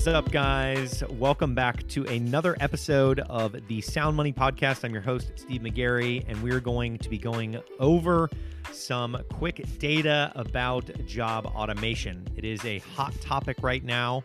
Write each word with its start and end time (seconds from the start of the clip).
What's 0.00 0.08
up, 0.08 0.32
guys? 0.32 1.04
Welcome 1.10 1.54
back 1.54 1.86
to 1.88 2.06
another 2.06 2.56
episode 2.58 3.20
of 3.20 3.54
the 3.68 3.82
Sound 3.82 4.16
Money 4.16 4.32
Podcast. 4.32 4.82
I'm 4.82 4.94
your 4.94 5.02
host, 5.02 5.30
Steve 5.36 5.60
McGarry, 5.60 6.24
and 6.26 6.42
we're 6.42 6.60
going 6.60 6.96
to 6.96 7.10
be 7.10 7.18
going 7.18 7.60
over 7.78 8.30
some 8.72 9.22
quick 9.30 9.62
data 9.78 10.32
about 10.36 10.90
job 11.04 11.44
automation. 11.44 12.26
It 12.34 12.46
is 12.46 12.64
a 12.64 12.78
hot 12.78 13.12
topic 13.20 13.58
right 13.60 13.84
now, 13.84 14.22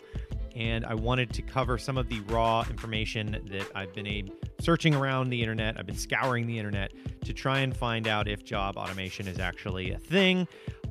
and 0.55 0.85
I 0.85 0.93
wanted 0.93 1.33
to 1.33 1.41
cover 1.41 1.77
some 1.77 1.97
of 1.97 2.07
the 2.07 2.21
raw 2.21 2.61
information 2.69 3.43
that 3.51 3.69
I've 3.75 3.93
been 3.93 4.31
searching 4.61 4.95
around 4.95 5.29
the 5.29 5.41
internet. 5.41 5.77
I've 5.77 5.85
been 5.85 5.97
scouring 5.97 6.47
the 6.47 6.57
internet 6.57 6.93
to 7.25 7.33
try 7.33 7.59
and 7.59 7.75
find 7.75 8.07
out 8.07 8.29
if 8.29 8.45
job 8.45 8.77
automation 8.77 9.27
is 9.27 9.39
actually 9.39 9.91
a 9.91 9.97
thing. 9.97 10.47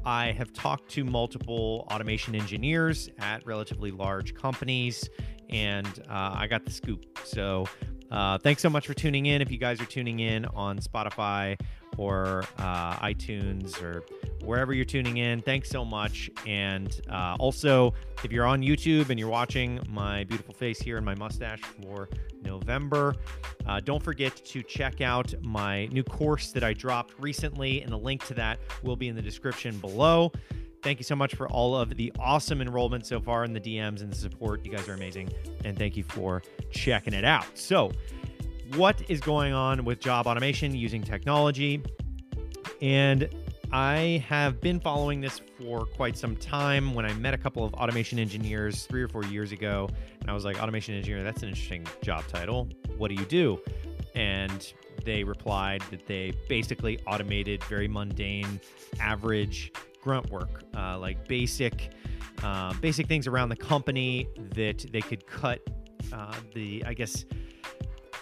I 0.07 0.33
have 0.33 0.53
talked 0.53 0.91
to 0.93 1.05
multiple 1.05 1.87
automation 1.91 2.35
engineers 2.35 3.09
at 3.19 3.45
relatively 3.47 3.91
large 3.91 4.35
companies, 4.35 5.09
and 5.49 5.87
uh, 6.09 6.35
I 6.35 6.47
got 6.47 6.65
the 6.65 6.71
scoop. 6.71 7.19
So, 7.25 7.67
uh, 8.11 8.39
thanks 8.39 8.63
so 8.63 8.71
much 8.71 8.87
for 8.87 8.95
tuning 8.95 9.27
in. 9.27 9.41
If 9.41 9.51
you 9.51 9.59
guys 9.59 9.81
are 9.81 9.87
tuning 9.87 10.21
in 10.21 10.45
on 10.47 10.79
Spotify 10.79 11.59
or 11.97 12.45
uh, 12.59 12.97
iTunes 12.97 13.83
or 13.83 14.05
wherever 14.45 14.73
you're 14.73 14.85
tuning 14.85 15.19
in. 15.19 15.41
Thanks 15.41 15.69
so 15.69 15.85
much. 15.85 16.31
And 16.47 17.01
uh, 17.11 17.37
also, 17.39 17.95
if 18.23 18.33
you're 18.33 18.47
on 18.47 18.63
YouTube 18.63 19.11
and 19.11 19.19
you're 19.19 19.29
watching 19.29 19.81
my 19.89 20.25
beautiful 20.25 20.55
face 20.55 20.79
here 20.79 20.97
and 20.97 21.05
my 21.05 21.15
mustache 21.15 21.61
for 21.61 22.09
November, 22.43 23.15
uh, 23.67 23.81
don't 23.81 24.03
forget 24.03 24.37
to 24.45 24.63
check 24.63 25.01
out 25.01 25.35
my 25.43 25.87
new 25.87 26.05
course 26.05 26.53
that 26.53 26.63
I 26.63 26.73
dropped 26.73 27.15
recently, 27.19 27.83
and 27.83 27.91
the 27.91 27.99
link 27.99 28.25
to 28.27 28.35
that 28.35 28.59
will 28.83 28.97
be 28.97 29.09
in 29.09 29.17
the 29.17 29.23
description 29.23 29.79
below. 29.79 30.33
Thank 30.83 30.99
you 30.99 31.05
so 31.05 31.17
much 31.17 31.35
for 31.35 31.49
all 31.49 31.75
of 31.75 31.97
the 31.97 32.13
awesome 32.19 32.61
enrollment 32.61 33.07
so 33.07 33.19
far 33.19 33.45
in 33.45 33.55
the 33.55 33.61
DMs 33.61 34.03
and 34.03 34.13
the 34.13 34.17
support. 34.17 34.67
You 34.67 34.71
guys 34.71 34.87
are 34.87 34.93
amazing. 34.93 35.31
And 35.65 35.79
thank 35.79 35.97
you 35.97 36.05
for 36.05 36.43
checking 36.71 37.15
it 37.15 37.25
out. 37.25 37.47
So, 37.55 37.91
what 38.77 39.03
is 39.09 39.21
going 39.21 39.53
on 39.53 39.85
with 39.85 40.01
job 40.01 40.27
automation 40.27 40.75
using 40.75 41.03
technology. 41.03 41.83
And 42.81 43.29
I 43.73 44.25
have 44.29 44.61
been 44.61 44.79
following 44.79 45.21
this 45.21 45.41
for 45.59 45.85
quite 45.85 46.17
some 46.17 46.37
time. 46.37 46.95
When 46.95 47.05
I 47.05 47.13
met 47.15 47.35
a 47.35 47.39
couple 47.39 47.65
of 47.65 47.75
automation 47.75 48.19
engineers 48.19 48.85
three 48.87 49.03
or 49.03 49.09
four 49.09 49.25
years 49.25 49.53
ago, 49.53 49.89
and 50.21 50.31
I 50.31 50.35
was 50.35 50.45
like, 50.45 50.63
Automation 50.63 50.95
engineer, 50.95 51.23
that's 51.25 51.43
an 51.43 51.49
interesting 51.49 51.87
job 52.03 52.27
title. 52.29 52.69
What 52.97 53.09
do 53.09 53.15
you 53.15 53.25
do? 53.25 53.61
And 54.15 54.73
they 55.05 55.25
replied 55.25 55.83
that 55.91 56.07
they 56.07 56.33
basically 56.49 57.01
automated 57.07 57.65
very 57.65 57.89
mundane, 57.89 58.61
average 59.01 59.73
grunt 60.01 60.31
work, 60.31 60.63
uh, 60.77 60.99
like 60.99 61.27
basic, 61.27 61.91
uh, 62.43 62.75
basic 62.75 63.09
things 63.09 63.27
around 63.27 63.49
the 63.49 63.57
company 63.57 64.29
that 64.55 64.87
they 64.93 65.01
could 65.01 65.27
cut 65.27 65.61
uh, 66.13 66.35
the, 66.55 66.85
I 66.87 66.95
guess, 66.95 67.25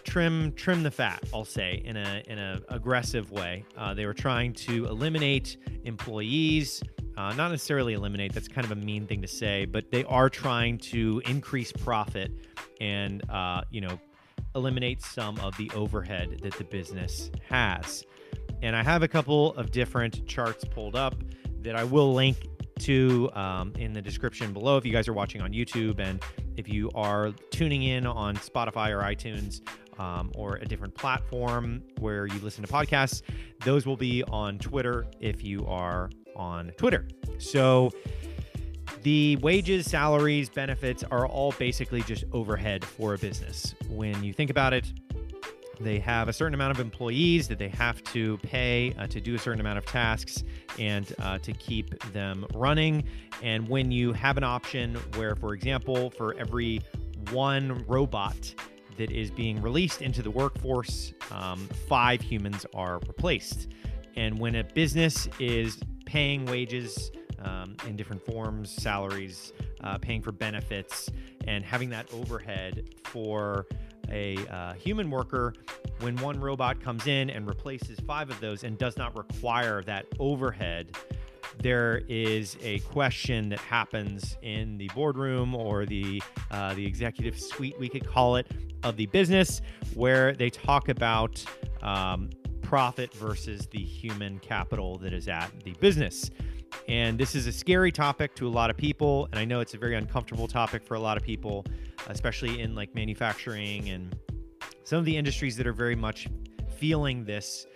trim 0.05 0.53
trim 0.53 0.83
the 0.83 0.91
fat. 0.91 1.22
I'll 1.33 1.45
say 1.45 1.83
in 1.84 1.97
a 1.97 2.22
in 2.27 2.39
a 2.39 2.61
aggressive 2.69 3.31
way. 3.31 3.64
Uh, 3.77 3.95
they 3.95 4.06
were 4.06 4.14
trying 4.14 4.53
to 4.55 4.86
eliminate 4.86 5.56
employees. 5.84 6.83
Uh, 7.17 7.33
not 7.34 7.50
necessarily 7.50 7.92
eliminate. 7.92 8.33
That's 8.33 8.48
kind 8.48 8.64
of 8.64 8.70
a 8.70 8.77
mean 8.77 9.06
thing 9.06 9.20
to 9.20 9.28
say, 9.28 9.67
but 9.67 9.91
they 9.91 10.05
are 10.05 10.31
trying 10.31 10.78
to 10.78 11.20
increase 11.27 11.70
profit 11.70 12.33
and 12.81 13.28
uh, 13.31 13.62
you 13.70 13.81
know 13.81 13.98
eliminate 14.55 15.03
some 15.03 15.39
of 15.41 15.56
the 15.56 15.70
overhead 15.75 16.41
that 16.42 16.55
the 16.55 16.64
business 16.64 17.31
has. 17.48 18.05
And 18.62 18.77
I 18.77 18.83
have 18.83 19.03
a 19.03 19.09
couple 19.09 19.55
of 19.55 19.70
different 19.70 20.27
charts 20.27 20.64
pulled 20.64 20.94
up 20.94 21.14
that 21.62 21.75
I 21.75 21.84
will 21.84 22.12
link 22.12 22.37
to 22.81 23.31
um, 23.34 23.72
in 23.78 23.92
the 23.92 24.03
description 24.03 24.53
below 24.53 24.77
if 24.77 24.84
you 24.84 24.92
guys 24.92 25.09
are 25.09 25.12
watching 25.12 25.41
on 25.41 25.53
YouTube 25.53 26.00
and 26.00 26.22
if 26.56 26.69
you 26.69 26.91
are 26.94 27.33
tuning 27.50 27.83
in 27.83 28.06
on 28.06 28.37
Spotify 28.37 28.91
or 28.91 29.03
iTunes 29.03 29.61
um, 29.98 30.33
or 30.35 30.57
a 30.57 30.65
different 30.65 30.94
platform 30.94 31.83
where 31.99 32.27
you 32.27 32.39
listen 32.41 32.65
to 32.65 32.72
podcasts. 32.72 33.22
Those 33.65 33.87
will 33.87 33.97
be 33.97 34.22
on 34.25 34.59
Twitter 34.59 35.06
if 35.21 35.44
you 35.44 35.66
are 35.66 36.11
on 36.37 36.72
Twitter. 36.77 37.06
So 37.39 37.91
the 39.03 39.37
wages, 39.37 39.87
salaries, 39.91 40.49
benefits 40.49 41.03
are 41.11 41.27
all 41.27 41.53
basically 41.59 42.03
just 42.03 42.25
overhead 42.33 42.84
for 42.84 43.15
a 43.15 43.19
business. 43.19 43.75
When 43.89 44.22
you 44.22 44.33
think 44.33 44.50
about 44.50 44.72
it, 44.72 44.93
they 45.81 45.99
have 45.99 46.28
a 46.28 46.33
certain 46.33 46.55
amount 46.55 46.72
of 46.72 46.81
employees 46.81 47.49
that 47.49 47.59
they 47.59 47.69
have 47.69 48.03
to 48.05 48.39
pay 48.39 48.95
uh, 48.99 49.06
to 49.09 49.21
do 49.21 49.34
a 49.34 49.39
certain 49.39 49.61
amount 49.61 49.78
of 49.78 49.87
tasks 49.87 50.45
and 50.78 51.12
uh, 51.21 51.39
to 51.39 51.53
keep 51.53 52.00
them 52.12 52.47
running. 52.55 53.05
And 53.43 53.69
when 53.69 53.91
you 53.91 54.12
have 54.12 54.37
an 54.37 54.45
option 54.45 54.95
where, 55.16 55.34
for 55.34 55.55
example, 55.55 56.11
for 56.11 56.34
every 56.34 56.81
one 57.31 57.84
robot 57.87 58.55
that 58.97 59.10
is 59.10 59.30
being 59.30 59.60
released 59.62 60.03
into 60.03 60.22
the 60.22 60.30
workforce, 60.30 61.12
um, 61.30 61.69
five 61.88 62.20
humans 62.20 62.66
are 62.75 62.98
replaced. 63.06 63.69
And 64.16 64.38
when 64.38 64.56
a 64.56 64.64
business 64.64 65.28
is 65.38 65.80
paying 66.04 66.44
wages 66.47 67.10
um, 67.38 67.76
in 67.86 67.97
different 67.97 68.25
forms, 68.25 68.70
salaries, 68.70 69.53
uh, 69.82 69.98
paying 69.98 70.22
for 70.22 70.32
benefits, 70.32 71.10
and 71.47 71.64
having 71.64 71.91
that 71.91 72.12
overhead 72.12 72.91
for 73.04 73.66
a 74.10 74.36
uh, 74.48 74.75
human 74.75 75.10
worker, 75.10 75.54
when 76.00 76.16
one 76.16 76.38
robot 76.41 76.80
comes 76.80 77.06
in 77.06 77.30
and 77.30 77.47
replaces 77.47 77.98
five 78.00 78.30
of 78.30 78.38
those 78.41 78.64
and 78.64 78.78
does 78.78 78.97
not 78.97 79.16
require 79.16 79.82
that 79.84 80.06
overhead, 80.19 80.97
there 81.59 82.03
is 82.09 82.57
a 82.63 82.79
question 82.81 83.49
that 83.51 83.61
happens 83.61 84.37
in 84.43 84.79
the 84.79 84.89
boardroom 84.95 85.55
or 85.55 85.87
the 85.87 86.23
uh, 86.51 86.75
the 86.75 86.87
executive 86.87 87.39
suite, 87.39 87.79
we 87.79 87.89
could 87.89 88.07
call 88.07 88.37
it, 88.37 88.47
of 88.83 88.97
the 88.97 89.07
business, 89.07 89.61
where 89.95 90.35
they 90.35 90.51
talk 90.51 90.89
about 90.89 91.45
um, 91.83 92.31
profit 92.63 93.13
versus 93.15 93.67
the 93.67 93.79
human 93.79 94.39
capital 94.39 94.99
that 94.99 95.13
is 95.13 95.29
at 95.29 95.51
the 95.65 95.73
business. 95.75 96.31
And 96.89 97.19
this 97.19 97.35
is 97.35 97.47
a 97.47 97.53
scary 97.53 97.93
topic 97.93 98.34
to 98.37 98.49
a 98.49 98.51
lot 98.51 98.71
of 98.71 98.77
people, 98.77 99.29
and 99.31 99.39
I 99.39 99.45
know 99.45 99.61
it's 99.61 99.75
a 99.75 99.79
very 99.79 99.95
uncomfortable 99.95 100.49
topic 100.49 100.83
for 100.83 100.95
a 100.95 101.01
lot 101.01 101.17
of 101.17 101.23
people, 101.23 101.65
especially 102.09 102.61
in 102.61 102.75
like 102.75 102.95
manufacturing 102.95 103.91
and 103.91 104.17
some 104.84 104.99
of 104.99 105.05
the 105.05 105.17
industries 105.17 105.57
that 105.57 105.67
are 105.67 105.73
very 105.73 105.95
much 105.95 106.29
feeling 106.77 107.25
this 107.25 107.67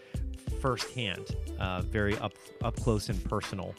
firsthand, 0.56 1.36
uh, 1.58 1.82
very 1.82 2.16
up 2.18 2.32
up 2.62 2.76
close 2.76 3.08
and 3.08 3.22
personal. 3.24 3.74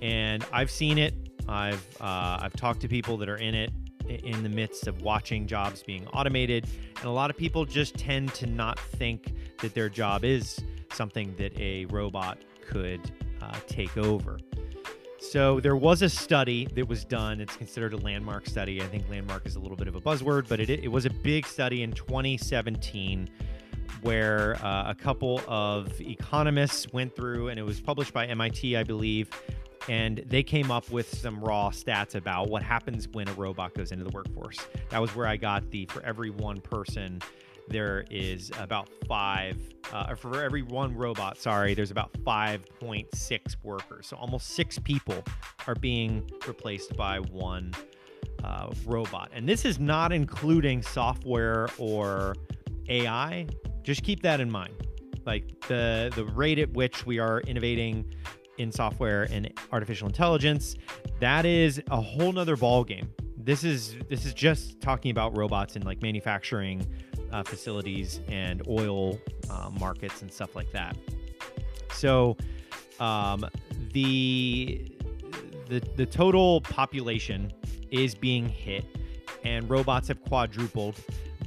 And 0.00 0.44
I've 0.52 0.70
seen 0.70 0.98
it. 0.98 1.14
I've 1.48 1.84
uh, 2.00 2.38
I've 2.40 2.54
talked 2.54 2.80
to 2.80 2.88
people 2.88 3.16
that 3.18 3.28
are 3.28 3.36
in 3.36 3.54
it 3.54 3.72
in 4.08 4.42
the 4.42 4.48
midst 4.48 4.86
of 4.86 5.02
watching 5.02 5.46
jobs 5.46 5.82
being 5.82 6.06
automated, 6.08 6.66
and 6.96 7.04
a 7.04 7.10
lot 7.10 7.30
of 7.30 7.36
people 7.36 7.64
just 7.64 7.96
tend 7.96 8.34
to 8.34 8.46
not 8.46 8.78
think 8.78 9.34
that 9.60 9.74
their 9.74 9.88
job 9.88 10.24
is 10.24 10.58
something 10.92 11.34
that 11.36 11.56
a 11.58 11.86
robot 11.86 12.38
could 12.66 13.00
uh, 13.40 13.54
take 13.66 13.96
over. 13.96 14.38
So 15.18 15.60
there 15.60 15.76
was 15.76 16.02
a 16.02 16.08
study 16.08 16.66
that 16.74 16.88
was 16.88 17.04
done. 17.04 17.40
It's 17.40 17.56
considered 17.56 17.92
a 17.92 17.96
landmark 17.96 18.44
study. 18.46 18.82
I 18.82 18.86
think 18.86 19.08
landmark 19.08 19.46
is 19.46 19.54
a 19.54 19.60
little 19.60 19.76
bit 19.76 19.86
of 19.86 19.94
a 19.94 20.00
buzzword, 20.00 20.48
but 20.48 20.58
it, 20.58 20.68
it 20.68 20.88
was 20.88 21.06
a 21.06 21.10
big 21.10 21.46
study 21.46 21.84
in 21.84 21.92
2017 21.92 23.30
where 24.02 24.56
uh, 24.64 24.90
a 24.90 24.94
couple 24.94 25.40
of 25.46 26.00
economists 26.00 26.92
went 26.92 27.14
through, 27.14 27.48
and 27.48 27.58
it 27.58 27.62
was 27.62 27.80
published 27.80 28.12
by 28.12 28.26
MIT, 28.26 28.76
I 28.76 28.84
believe, 28.84 29.30
and 29.88 30.24
they 30.26 30.42
came 30.42 30.70
up 30.70 30.90
with 30.90 31.12
some 31.18 31.40
raw 31.40 31.70
stats 31.70 32.14
about 32.14 32.48
what 32.48 32.62
happens 32.62 33.08
when 33.08 33.28
a 33.28 33.32
robot 33.34 33.74
goes 33.74 33.92
into 33.92 34.04
the 34.04 34.10
workforce. 34.10 34.58
That 34.90 35.00
was 35.00 35.14
where 35.14 35.26
I 35.26 35.36
got 35.36 35.70
the 35.70 35.86
for 35.86 36.02
every 36.02 36.30
one 36.30 36.60
person, 36.60 37.20
there 37.68 38.04
is 38.10 38.50
about 38.58 38.88
five, 39.06 39.56
uh, 39.92 40.14
for 40.14 40.42
every 40.42 40.62
one 40.62 40.96
robot, 40.96 41.38
sorry, 41.38 41.74
there's 41.74 41.90
about 41.90 42.12
5.6 42.24 43.56
workers. 43.62 44.06
So 44.06 44.16
almost 44.16 44.50
six 44.50 44.78
people 44.78 45.22
are 45.66 45.74
being 45.74 46.30
replaced 46.46 46.96
by 46.96 47.18
one 47.20 47.72
uh, 48.44 48.72
robot. 48.84 49.30
And 49.32 49.48
this 49.48 49.64
is 49.64 49.78
not 49.78 50.12
including 50.12 50.82
software 50.82 51.68
or 51.78 52.34
AI 52.88 53.46
just 53.82 54.02
keep 54.02 54.22
that 54.22 54.40
in 54.40 54.50
mind. 54.50 54.74
Like 55.24 55.60
the 55.68 56.12
the 56.14 56.24
rate 56.24 56.58
at 56.58 56.72
which 56.72 57.06
we 57.06 57.18
are 57.18 57.40
innovating 57.42 58.12
in 58.58 58.70
software 58.70 59.24
and 59.30 59.52
artificial 59.70 60.06
intelligence, 60.06 60.76
that 61.20 61.46
is 61.46 61.80
a 61.90 62.00
whole 62.00 62.32
nother 62.32 62.56
ball 62.56 62.84
game. 62.84 63.10
This 63.36 63.64
is 63.64 63.96
this 64.08 64.24
is 64.24 64.34
just 64.34 64.80
talking 64.80 65.10
about 65.10 65.36
robots 65.36 65.76
in 65.76 65.82
like 65.82 66.02
manufacturing 66.02 66.86
uh, 67.32 67.42
facilities 67.42 68.20
and 68.28 68.62
oil 68.68 69.18
uh, 69.50 69.70
markets 69.70 70.22
and 70.22 70.32
stuff 70.32 70.54
like 70.54 70.70
that. 70.72 70.96
So 71.92 72.36
um, 73.00 73.46
the 73.92 74.88
the 75.68 75.80
the 75.96 76.06
total 76.06 76.60
population 76.62 77.52
is 77.90 78.14
being 78.14 78.48
hit, 78.48 78.84
and 79.44 79.68
robots 79.68 80.08
have 80.08 80.22
quadrupled 80.24 80.96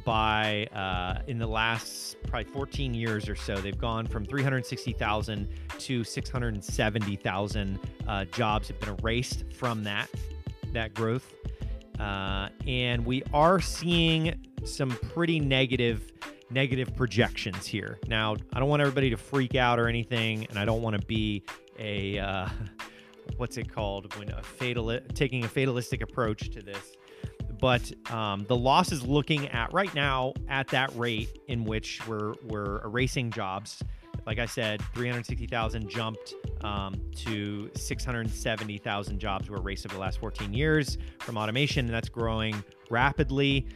by 0.06 0.68
uh, 0.68 1.22
in 1.28 1.38
the 1.40 1.48
last 1.48 2.16
probably 2.28 2.52
14 2.52 2.94
years 2.94 3.28
or 3.28 3.36
so. 3.36 3.56
They've 3.58 3.78
gone 3.78 4.06
from 4.06 4.26
360,000 4.26 5.48
to 5.80 6.04
670,000 6.04 7.80
uh, 8.08 8.26
jobs 8.26 8.68
have 8.70 8.80
been 8.80 8.96
erased 9.02 9.44
from 9.52 9.84
that 9.84 10.08
that 10.72 10.94
growth. 10.94 11.34
Uh, 12.00 12.50
and 12.68 13.06
we 13.06 13.24
are 13.34 13.60
seeing 13.60 14.48
some 14.64 14.92
pretty 14.92 15.40
negative 15.40 16.12
negative 16.52 16.96
projections 16.96 17.66
here. 17.66 17.98
Now, 18.08 18.36
I 18.54 18.60
don't 18.60 18.70
want 18.70 18.82
everybody 18.82 19.10
to 19.10 19.18
freak 19.18 19.56
out 19.56 19.80
or 19.80 19.88
anything, 19.88 20.46
and 20.50 20.60
I 20.60 20.66
don't 20.66 20.82
want 20.82 21.00
to 21.00 21.06
be 21.08 21.44
a 21.80 22.20
uh, 22.20 22.50
what's 23.38 23.58
it 23.58 23.72
called 23.72 24.14
when 24.18 24.30
a 24.32 24.44
fatal 24.44 25.00
taking 25.14 25.44
a 25.44 25.48
fatalistic 25.48 26.02
approach 26.02 26.52
to 26.52 26.62
this. 26.62 26.96
But 27.60 27.92
um, 28.12 28.46
the 28.48 28.56
loss 28.56 28.92
is 28.92 29.04
looking 29.04 29.48
at 29.50 29.72
right 29.74 29.94
now 29.94 30.34
at 30.48 30.68
that 30.70 30.96
rate 30.96 31.40
in 31.48 31.64
which 31.64 32.06
we're 32.08 32.34
we're 32.44 32.84
erasing 32.84 33.32
jobs. 33.32 33.82
Like 34.26 34.40
I 34.40 34.48
said, 34.48 34.82
360,000 34.96 35.88
jumped 35.88 36.34
um, 36.62 37.00
to 37.18 37.70
670,000 37.76 39.20
jobs 39.20 39.50
were 39.50 39.58
erased 39.58 39.86
over 39.86 39.94
the 39.94 40.02
last 40.02 40.20
14 40.20 40.52
years 40.52 40.98
from 41.20 41.38
automation, 41.38 41.86
and 41.86 41.94
that's 41.94 42.10
growing 42.10 42.64
rapidly. 42.90 43.68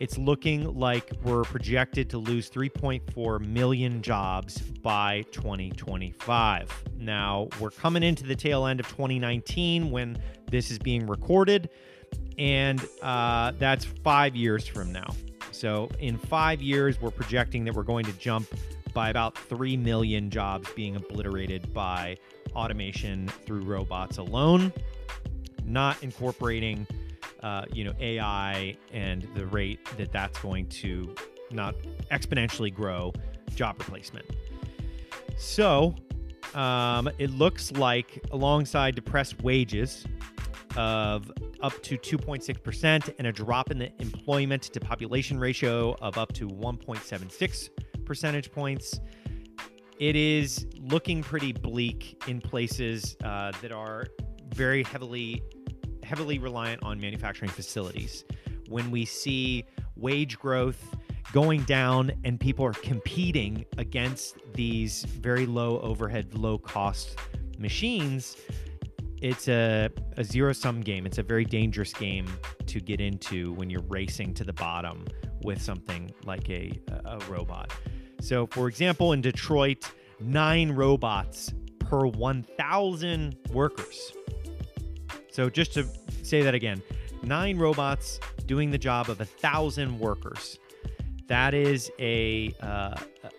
It's 0.00 0.18
looking 0.18 0.76
like 0.76 1.12
we're 1.22 1.44
projected 1.44 2.10
to 2.10 2.18
lose 2.18 2.50
3.4 2.50 3.46
million 3.46 4.02
jobs 4.02 4.60
by 4.60 5.22
2025. 5.30 6.84
Now, 6.98 7.48
we're 7.60 7.70
coming 7.70 8.02
into 8.02 8.24
the 8.24 8.34
tail 8.34 8.66
end 8.66 8.80
of 8.80 8.88
2019 8.88 9.90
when 9.90 10.18
this 10.50 10.70
is 10.70 10.78
being 10.78 11.06
recorded, 11.06 11.70
and 12.38 12.84
uh, 13.02 13.52
that's 13.58 13.84
five 13.84 14.34
years 14.34 14.66
from 14.66 14.92
now. 14.92 15.14
So, 15.50 15.88
in 16.00 16.18
five 16.18 16.60
years, 16.60 17.00
we're 17.00 17.10
projecting 17.10 17.64
that 17.64 17.74
we're 17.74 17.84
going 17.84 18.04
to 18.06 18.12
jump 18.14 18.48
by 18.92 19.10
about 19.10 19.36
3 19.36 19.76
million 19.76 20.30
jobs 20.30 20.68
being 20.74 20.96
obliterated 20.96 21.72
by 21.72 22.16
automation 22.54 23.28
through 23.44 23.62
robots 23.62 24.18
alone, 24.18 24.72
not 25.64 26.02
incorporating 26.02 26.86
uh, 27.44 27.66
you 27.72 27.84
know 27.84 27.92
AI 28.00 28.74
and 28.92 29.28
the 29.34 29.46
rate 29.46 29.78
that 29.98 30.10
that's 30.10 30.38
going 30.40 30.66
to 30.66 31.14
not 31.50 31.74
exponentially 32.10 32.74
grow 32.74 33.12
job 33.54 33.76
replacement. 33.78 34.24
So 35.36 35.94
um, 36.54 37.10
it 37.18 37.30
looks 37.30 37.70
like 37.72 38.24
alongside 38.30 38.94
depressed 38.94 39.42
wages 39.42 40.06
of 40.76 41.30
up 41.64 41.82
to 41.82 41.96
2.6% 41.96 43.14
and 43.16 43.26
a 43.26 43.32
drop 43.32 43.70
in 43.70 43.78
the 43.78 43.90
employment 43.98 44.64
to 44.64 44.78
population 44.78 45.38
ratio 45.38 45.96
of 46.02 46.18
up 46.18 46.30
to 46.34 46.46
1.76 46.46 48.04
percentage 48.04 48.52
points. 48.52 49.00
It 49.98 50.14
is 50.14 50.66
looking 50.78 51.22
pretty 51.22 51.52
bleak 51.52 52.22
in 52.28 52.42
places 52.42 53.16
uh, 53.24 53.52
that 53.62 53.72
are 53.72 54.08
very 54.54 54.82
heavily 54.82 55.42
heavily 56.02 56.38
reliant 56.38 56.82
on 56.82 57.00
manufacturing 57.00 57.50
facilities. 57.50 58.26
When 58.68 58.90
we 58.90 59.06
see 59.06 59.64
wage 59.96 60.38
growth 60.38 60.94
going 61.32 61.62
down 61.62 62.12
and 62.24 62.38
people 62.38 62.66
are 62.66 62.74
competing 62.74 63.64
against 63.78 64.36
these 64.52 65.04
very 65.04 65.46
low 65.46 65.80
overhead, 65.80 66.34
low 66.34 66.58
cost 66.58 67.18
machines, 67.58 68.36
it's 69.24 69.48
a, 69.48 69.88
a 70.18 70.22
zero 70.22 70.52
sum 70.52 70.82
game. 70.82 71.06
It's 71.06 71.16
a 71.16 71.22
very 71.22 71.46
dangerous 71.46 71.94
game 71.94 72.26
to 72.66 72.78
get 72.78 73.00
into 73.00 73.54
when 73.54 73.70
you're 73.70 73.80
racing 73.88 74.34
to 74.34 74.44
the 74.44 74.52
bottom 74.52 75.06
with 75.42 75.62
something 75.62 76.12
like 76.26 76.50
a, 76.50 76.78
a 77.06 77.18
robot. 77.30 77.72
So, 78.20 78.46
for 78.48 78.68
example, 78.68 79.12
in 79.12 79.22
Detroit, 79.22 79.90
nine 80.20 80.72
robots 80.72 81.54
per 81.78 82.06
1,000 82.06 83.34
workers. 83.50 84.12
So 85.30 85.48
just 85.48 85.72
to 85.72 85.86
say 86.22 86.42
that 86.42 86.54
again, 86.54 86.82
nine 87.22 87.56
robots 87.56 88.20
doing 88.44 88.70
the 88.70 88.78
job 88.78 89.08
of 89.08 89.22
a 89.22 89.24
thousand 89.24 89.98
workers. 89.98 90.58
That 91.28 91.54
is 91.54 91.90
a 91.98 92.54
uh, 92.60 92.94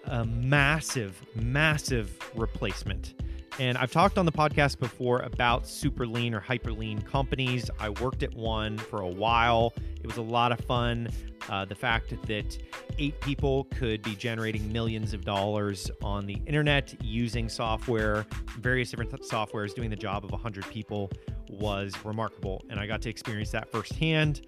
a 0.06 0.26
massive, 0.26 1.24
massive 1.36 2.18
replacement. 2.34 3.14
And 3.58 3.78
I've 3.78 3.92
talked 3.92 4.18
on 4.18 4.26
the 4.26 4.34
podcast 4.34 4.80
before 4.80 5.20
about 5.22 5.66
super 5.66 6.06
lean 6.06 6.34
or 6.34 6.42
hyper 6.42 6.74
lean 6.74 7.02
companies. 7.02 7.70
I 7.80 7.90
worked 7.90 8.22
at 8.22 8.34
one 8.34 8.78
for 8.78 9.00
a 9.00 9.08
while. 9.08 9.74
It 10.02 10.08
was 10.08 10.18
a 10.18 10.22
lot 10.22 10.52
of 10.52 10.60
fun. 10.66 11.10
Uh, 11.48 11.64
the 11.64 11.76
fact 11.76 12.14
that 12.28 12.58
eight 12.98 13.20
people 13.22 13.66
could 13.66 14.02
be 14.02 14.14
generating 14.16 14.72
millions 14.74 15.14
of 15.14 15.24
dollars 15.24 15.90
on 16.04 16.26
the 16.26 16.38
internet 16.46 16.96
using 17.02 17.48
software, 17.48 18.26
various 18.60 18.90
different 18.90 19.12
softwares 19.22 19.74
doing 19.74 19.90
the 19.90 19.96
job 19.96 20.26
of 20.26 20.32
100 20.32 20.68
people 20.70 21.10
was 21.50 21.94
remarkable. 22.04 22.62
And 22.70 22.78
I 22.78 22.88
got 22.88 23.02
to 23.04 23.10
experience 23.10 23.52
that 23.52 23.72
firsthand. 23.72 24.42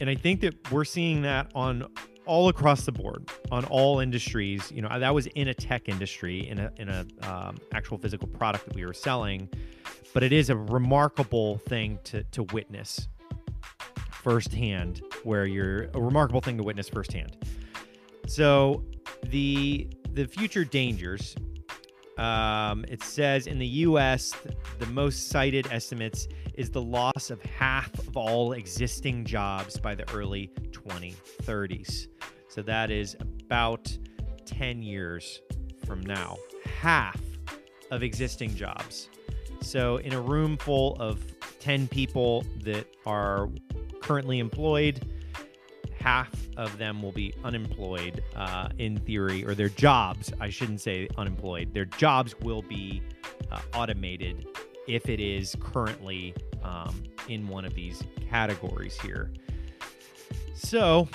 And 0.00 0.08
I 0.08 0.14
think 0.14 0.40
that 0.40 0.70
we're 0.72 0.84
seeing 0.84 1.22
that 1.22 1.50
on 1.54 1.86
all 2.26 2.48
across 2.48 2.84
the 2.84 2.92
board 2.92 3.28
on 3.50 3.64
all 3.66 4.00
industries 4.00 4.70
you 4.70 4.80
know 4.80 4.98
that 4.98 5.14
was 5.14 5.26
in 5.28 5.48
a 5.48 5.54
tech 5.54 5.88
industry 5.88 6.48
in 6.48 6.58
a 6.58 6.72
in 6.78 6.88
a 6.88 7.06
um, 7.22 7.56
actual 7.72 7.98
physical 7.98 8.28
product 8.28 8.64
that 8.64 8.74
we 8.74 8.84
were 8.86 8.94
selling 8.94 9.48
but 10.14 10.22
it 10.22 10.32
is 10.32 10.50
a 10.50 10.56
remarkable 10.56 11.58
thing 11.58 11.98
to 12.04 12.22
to 12.24 12.44
witness 12.52 13.08
firsthand 14.22 15.02
where 15.24 15.46
you're 15.46 15.88
a 15.94 16.00
remarkable 16.00 16.40
thing 16.40 16.56
to 16.56 16.62
witness 16.62 16.88
firsthand. 16.88 17.36
So 18.26 18.84
the 19.24 19.88
the 20.12 20.26
future 20.26 20.64
dangers 20.64 21.34
um, 22.18 22.84
it 22.88 23.02
says 23.02 23.46
in 23.46 23.58
the 23.58 23.66
US, 23.66 24.34
the 24.78 24.86
most 24.86 25.30
cited 25.30 25.66
estimates 25.72 26.28
is 26.54 26.70
the 26.70 26.82
loss 26.82 27.30
of 27.30 27.42
half 27.42 27.92
of 27.98 28.16
all 28.16 28.52
existing 28.52 29.24
jobs 29.24 29.78
by 29.78 29.94
the 29.94 30.10
early 30.12 30.50
2030s. 30.70 32.08
So 32.48 32.62
that 32.62 32.90
is 32.90 33.16
about 33.20 33.96
10 34.44 34.82
years 34.82 35.40
from 35.86 36.00
now. 36.00 36.36
Half 36.64 37.20
of 37.90 38.02
existing 38.02 38.54
jobs. 38.54 39.08
So, 39.60 39.98
in 39.98 40.12
a 40.12 40.20
room 40.20 40.56
full 40.56 40.96
of 40.98 41.24
10 41.60 41.86
people 41.86 42.44
that 42.64 42.86
are 43.06 43.48
currently 44.00 44.40
employed, 44.40 45.00
half 45.98 46.32
of 46.56 46.76
them 46.78 47.00
will 47.00 47.12
be 47.12 47.32
unemployed 47.44 48.24
uh, 48.34 48.68
in 48.78 48.98
theory, 48.98 49.44
or 49.44 49.54
their 49.54 49.68
jobs, 49.68 50.32
I 50.40 50.48
shouldn't 50.48 50.80
say 50.80 51.08
unemployed, 51.16 51.72
their 51.72 51.84
jobs 51.84 52.34
will 52.40 52.62
be 52.62 53.02
uh, 53.52 53.60
automated 53.74 54.46
if 54.86 55.08
it 55.08 55.20
is 55.20 55.56
currently 55.60 56.34
um, 56.62 57.02
in 57.28 57.46
one 57.48 57.64
of 57.64 57.74
these 57.74 58.02
categories 58.30 58.98
here. 59.00 59.32
So 60.54 61.08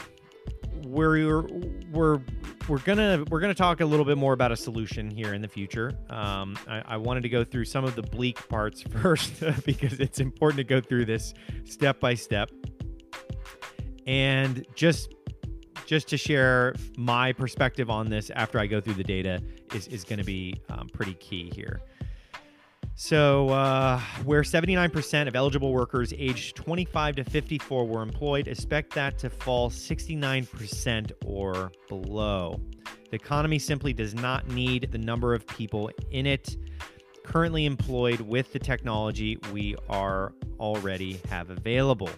we're 0.84 1.42
we're 1.92 2.20
we're 2.68 2.80
gonna 2.80 3.24
we're 3.30 3.40
gonna 3.40 3.54
talk 3.54 3.82
a 3.82 3.86
little 3.86 4.06
bit 4.06 4.18
more 4.18 4.34
about 4.34 4.52
a 4.52 4.58
solution 4.58 5.10
here 5.10 5.34
in 5.34 5.42
the 5.42 5.48
future. 5.48 5.94
Um, 6.10 6.58
I, 6.68 6.84
I 6.86 6.98
wanted 6.98 7.24
to 7.24 7.30
go 7.30 7.44
through 7.44 7.66
some 7.66 7.86
of 7.86 7.96
the 7.96 8.04
bleak 8.04 8.48
parts 8.50 8.82
first 9.02 9.44
because 9.66 10.00
it's 10.00 10.20
important 10.20 10.58
to 10.58 10.64
go 10.64 10.82
through 10.82 11.06
this 11.06 11.34
step 11.66 12.00
by 12.00 12.14
step 12.14 12.50
and 14.08 14.66
just 14.74 15.14
just 15.86 16.08
to 16.10 16.18
share 16.18 16.74
my 16.98 17.32
perspective 17.32 17.90
on 17.90 18.10
this 18.10 18.30
after 18.32 18.60
I 18.60 18.68
go 18.68 18.82
through 18.82 18.96
the 18.96 19.04
data 19.04 19.42
is, 19.74 19.88
is 19.88 20.04
going 20.04 20.20
to 20.20 20.26
be 20.26 20.60
um, 20.70 20.90
pretty 20.92 21.14
key 21.14 21.50
here. 21.56 21.80
So, 23.00 23.50
uh, 23.50 24.00
where 24.26 24.42
79% 24.42 25.28
of 25.28 25.36
eligible 25.36 25.72
workers 25.72 26.16
aged 26.18 26.56
25 26.56 27.18
to 27.18 27.24
54 27.24 27.86
were 27.86 28.02
employed, 28.02 28.48
expect 28.48 28.96
that 28.96 29.20
to 29.20 29.30
fall 29.30 29.70
69% 29.70 31.12
or 31.24 31.72
below. 31.88 32.60
The 33.12 33.16
economy 33.16 33.60
simply 33.60 33.94
does 33.94 34.16
not 34.16 34.48
need 34.48 34.90
the 34.92 34.98
number 34.98 35.36
of 35.36 35.46
people 35.46 35.92
in 36.10 36.26
it 36.26 36.58
currently 37.24 37.68
employed 37.68 38.20
with 38.22 38.52
the 38.52 38.58
technology 38.58 39.38
we 39.54 39.76
are 39.90 40.34
already 40.60 41.22
have 41.30 41.52
available. 41.52 42.10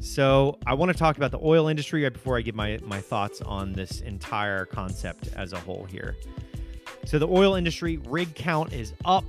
So, 0.00 0.58
I 0.66 0.74
want 0.74 0.92
to 0.92 0.98
talk 0.98 1.16
about 1.16 1.30
the 1.30 1.40
oil 1.42 1.68
industry 1.68 2.02
right 2.02 2.12
before 2.12 2.36
I 2.36 2.42
give 2.42 2.54
my, 2.54 2.78
my 2.84 3.00
thoughts 3.00 3.40
on 3.40 3.72
this 3.72 4.02
entire 4.02 4.66
concept 4.66 5.30
as 5.34 5.54
a 5.54 5.58
whole 5.58 5.86
here. 5.90 6.14
So, 7.06 7.18
the 7.18 7.26
oil 7.26 7.54
industry 7.54 7.96
rig 8.06 8.34
count 8.34 8.74
is 8.74 8.92
up, 9.06 9.24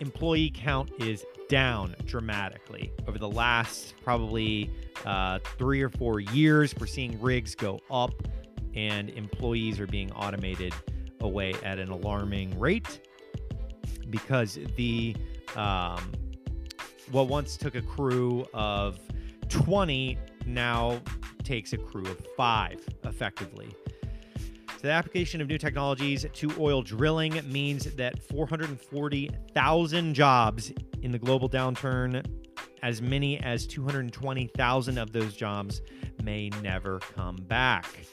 employee 0.00 0.50
count 0.50 0.90
is 0.98 1.24
down 1.48 1.94
dramatically 2.06 2.92
over 3.06 3.18
the 3.18 3.28
last 3.28 3.94
probably 4.02 4.70
uh, 5.04 5.38
three 5.58 5.82
or 5.82 5.88
four 5.90 6.20
years. 6.20 6.74
We're 6.78 6.86
seeing 6.86 7.20
rigs 7.20 7.54
go 7.54 7.80
up, 7.90 8.12
and 8.74 9.10
employees 9.10 9.78
are 9.80 9.86
being 9.86 10.10
automated 10.12 10.74
away 11.20 11.54
at 11.62 11.78
an 11.78 11.90
alarming 11.90 12.58
rate 12.58 13.00
because 14.08 14.58
the 14.76 15.14
um, 15.56 16.12
what 17.10 17.28
once 17.28 17.56
took 17.56 17.74
a 17.74 17.82
crew 17.82 18.46
of 18.54 18.98
20 19.48 20.16
now 20.46 21.00
takes 21.42 21.72
a 21.72 21.78
crew 21.78 22.06
of 22.06 22.18
five 22.36 22.78
effectively. 23.04 23.68
So 24.80 24.86
the 24.86 24.94
application 24.94 25.42
of 25.42 25.48
new 25.48 25.58
technologies 25.58 26.24
to 26.32 26.50
oil 26.58 26.80
drilling 26.80 27.38
means 27.52 27.84
that 27.96 28.18
440,000 28.22 30.14
jobs 30.14 30.72
in 31.02 31.12
the 31.12 31.18
global 31.18 31.50
downturn 31.50 32.24
as 32.82 33.02
many 33.02 33.38
as 33.40 33.66
220,000 33.66 34.96
of 34.96 35.12
those 35.12 35.36
jobs 35.36 35.82
may 36.22 36.48
never 36.62 36.98
come 37.14 37.36
back. 37.36 38.06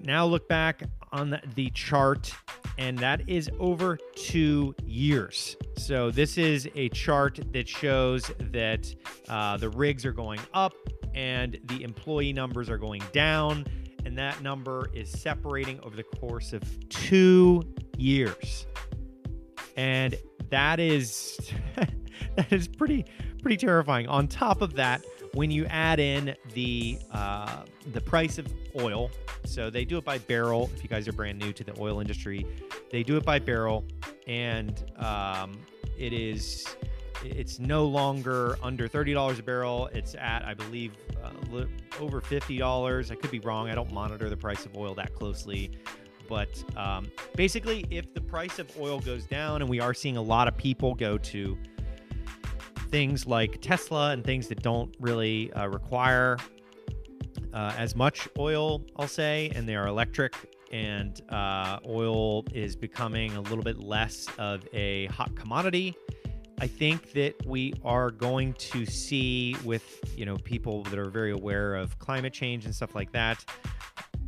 Now 0.00 0.24
look 0.24 0.48
back 0.48 0.84
on 1.10 1.40
the 1.56 1.70
chart, 1.70 2.32
and 2.78 2.96
that 2.98 3.28
is 3.28 3.50
over 3.58 3.98
two 4.14 4.72
years. 4.84 5.56
So 5.76 6.12
this 6.12 6.38
is 6.38 6.68
a 6.76 6.90
chart 6.90 7.40
that 7.50 7.68
shows 7.68 8.30
that 8.38 8.94
uh, 9.28 9.56
the 9.56 9.70
rigs 9.70 10.06
are 10.06 10.12
going 10.12 10.38
up 10.54 10.74
and 11.12 11.58
the 11.64 11.82
employee 11.82 12.32
numbers 12.32 12.70
are 12.70 12.78
going 12.78 13.02
down, 13.12 13.66
and 14.04 14.16
that 14.18 14.42
number 14.42 14.90
is 14.92 15.10
separating 15.10 15.80
over 15.80 15.96
the 15.96 16.02
course 16.02 16.52
of 16.52 16.62
two 16.88 17.62
years. 17.96 18.66
And 19.76 20.16
that 20.50 20.80
is 20.80 21.38
that 22.36 22.52
is 22.52 22.68
pretty 22.68 23.04
pretty 23.40 23.56
terrifying. 23.56 24.06
On 24.08 24.28
top 24.28 24.62
of 24.62 24.74
that, 24.74 25.04
when 25.34 25.50
you 25.50 25.66
add 25.66 26.00
in 26.00 26.34
the 26.54 26.98
uh, 27.12 27.64
the 27.92 28.00
price 28.00 28.38
of 28.38 28.46
oil, 28.80 29.10
so 29.44 29.70
they 29.70 29.84
do 29.84 29.96
it 29.98 30.04
by 30.04 30.18
barrel. 30.18 30.70
If 30.74 30.82
you 30.82 30.88
guys 30.88 31.08
are 31.08 31.12
brand 31.12 31.38
new 31.38 31.52
to 31.52 31.64
the 31.64 31.78
oil 31.80 32.00
industry, 32.00 32.46
they 32.90 33.02
do 33.02 33.16
it 33.16 33.24
by 33.24 33.38
barrel, 33.38 33.84
and 34.26 34.84
um, 34.96 35.58
it 35.98 36.12
is 36.12 36.66
it's 37.22 37.58
no 37.58 37.84
longer 37.86 38.56
under 38.62 38.88
thirty 38.88 39.12
dollars 39.12 39.38
a 39.38 39.42
barrel. 39.42 39.88
It's 39.92 40.14
at 40.14 40.44
I 40.44 40.54
believe 40.54 40.92
uh, 41.22 41.64
over 42.00 42.20
fifty 42.20 42.58
dollars. 42.58 43.10
I 43.10 43.14
could 43.14 43.30
be 43.30 43.40
wrong. 43.40 43.68
I 43.68 43.74
don't 43.74 43.92
monitor 43.92 44.28
the 44.28 44.36
price 44.36 44.66
of 44.66 44.76
oil 44.76 44.94
that 44.94 45.14
closely. 45.14 45.70
But 46.28 46.62
um, 46.76 47.10
basically, 47.34 47.84
if 47.90 48.14
the 48.14 48.20
price 48.20 48.60
of 48.60 48.70
oil 48.78 49.00
goes 49.00 49.24
down, 49.26 49.62
and 49.62 49.68
we 49.68 49.80
are 49.80 49.92
seeing 49.92 50.16
a 50.16 50.22
lot 50.22 50.46
of 50.46 50.56
people 50.56 50.94
go 50.94 51.18
to 51.18 51.58
things 52.88 53.26
like 53.26 53.60
Tesla 53.60 54.10
and 54.10 54.24
things 54.24 54.48
that 54.48 54.62
don't 54.62 54.94
really 55.00 55.52
uh, 55.54 55.66
require 55.66 56.38
uh, 57.52 57.72
as 57.76 57.96
much 57.96 58.28
oil, 58.38 58.84
I'll 58.96 59.08
say, 59.08 59.50
and 59.54 59.68
they 59.68 59.74
are 59.74 59.88
electric. 59.88 60.34
And 60.72 61.20
uh, 61.30 61.80
oil 61.84 62.44
is 62.54 62.76
becoming 62.76 63.34
a 63.34 63.40
little 63.40 63.64
bit 63.64 63.78
less 63.80 64.28
of 64.38 64.62
a 64.72 65.06
hot 65.06 65.34
commodity. 65.34 65.96
I 66.60 66.66
think 66.66 67.12
that 67.12 67.34
we 67.46 67.72
are 67.84 68.10
going 68.10 68.52
to 68.54 68.84
see 68.84 69.56
with 69.64 69.98
you 70.16 70.26
know 70.26 70.36
people 70.36 70.82
that 70.84 70.98
are 70.98 71.08
very 71.08 71.32
aware 71.32 71.74
of 71.74 71.98
climate 71.98 72.34
change 72.34 72.66
and 72.66 72.74
stuff 72.74 72.94
like 72.94 73.12
that. 73.12 73.42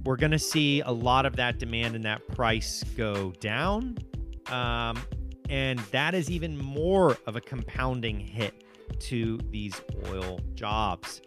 We're 0.05 0.17
going 0.17 0.33
to 0.33 0.39
see 0.39 0.81
a 0.81 0.91
lot 0.91 1.27
of 1.27 1.37
that 1.37 1.59
demand 1.59 1.95
and 1.95 2.05
that 2.05 2.27
price 2.29 2.83
go 2.97 3.33
down. 3.33 3.99
Um, 4.47 5.01
and 5.49 5.79
that 5.91 6.15
is 6.15 6.31
even 6.31 6.57
more 6.59 7.17
of 7.27 7.37
a 7.37 7.41
compounding 7.41 8.19
hit 8.19 8.65
to 9.01 9.39
these 9.51 9.81
oil 10.09 10.41
jobs. 10.55 11.21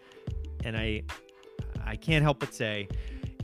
And 0.64 0.76
I 0.76 1.04
I 1.84 1.94
can't 1.94 2.24
help 2.24 2.40
but 2.40 2.52
say 2.52 2.88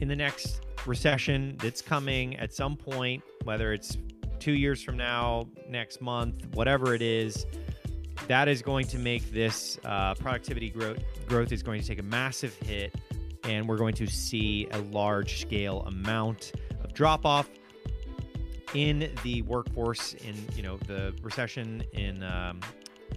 in 0.00 0.08
the 0.08 0.16
next 0.16 0.62
recession 0.84 1.56
that's 1.58 1.80
coming 1.80 2.36
at 2.38 2.52
some 2.52 2.76
point, 2.76 3.22
whether 3.44 3.72
it's 3.72 3.96
2 4.42 4.52
years 4.52 4.82
from 4.82 4.96
now, 4.96 5.46
next 5.68 6.00
month, 6.00 6.34
whatever 6.54 6.96
it 6.96 7.02
is, 7.02 7.46
that 8.26 8.48
is 8.48 8.60
going 8.60 8.86
to 8.86 8.98
make 8.98 9.30
this 9.30 9.78
uh, 9.84 10.14
productivity 10.16 10.68
growth 10.68 10.98
growth 11.26 11.52
is 11.52 11.62
going 11.62 11.80
to 11.80 11.86
take 11.86 11.98
a 11.98 12.04
massive 12.04 12.54
hit 12.56 12.94
and 13.44 13.68
we're 13.68 13.76
going 13.76 13.94
to 13.94 14.06
see 14.06 14.68
a 14.72 14.78
large 14.78 15.40
scale 15.40 15.82
amount 15.86 16.52
of 16.82 16.92
drop 16.92 17.24
off 17.24 17.48
in 18.74 19.10
the 19.22 19.42
workforce 19.42 20.14
in 20.14 20.34
you 20.54 20.62
know 20.62 20.76
the 20.86 21.14
recession 21.22 21.82
in 21.92 22.22
um, 22.22 22.60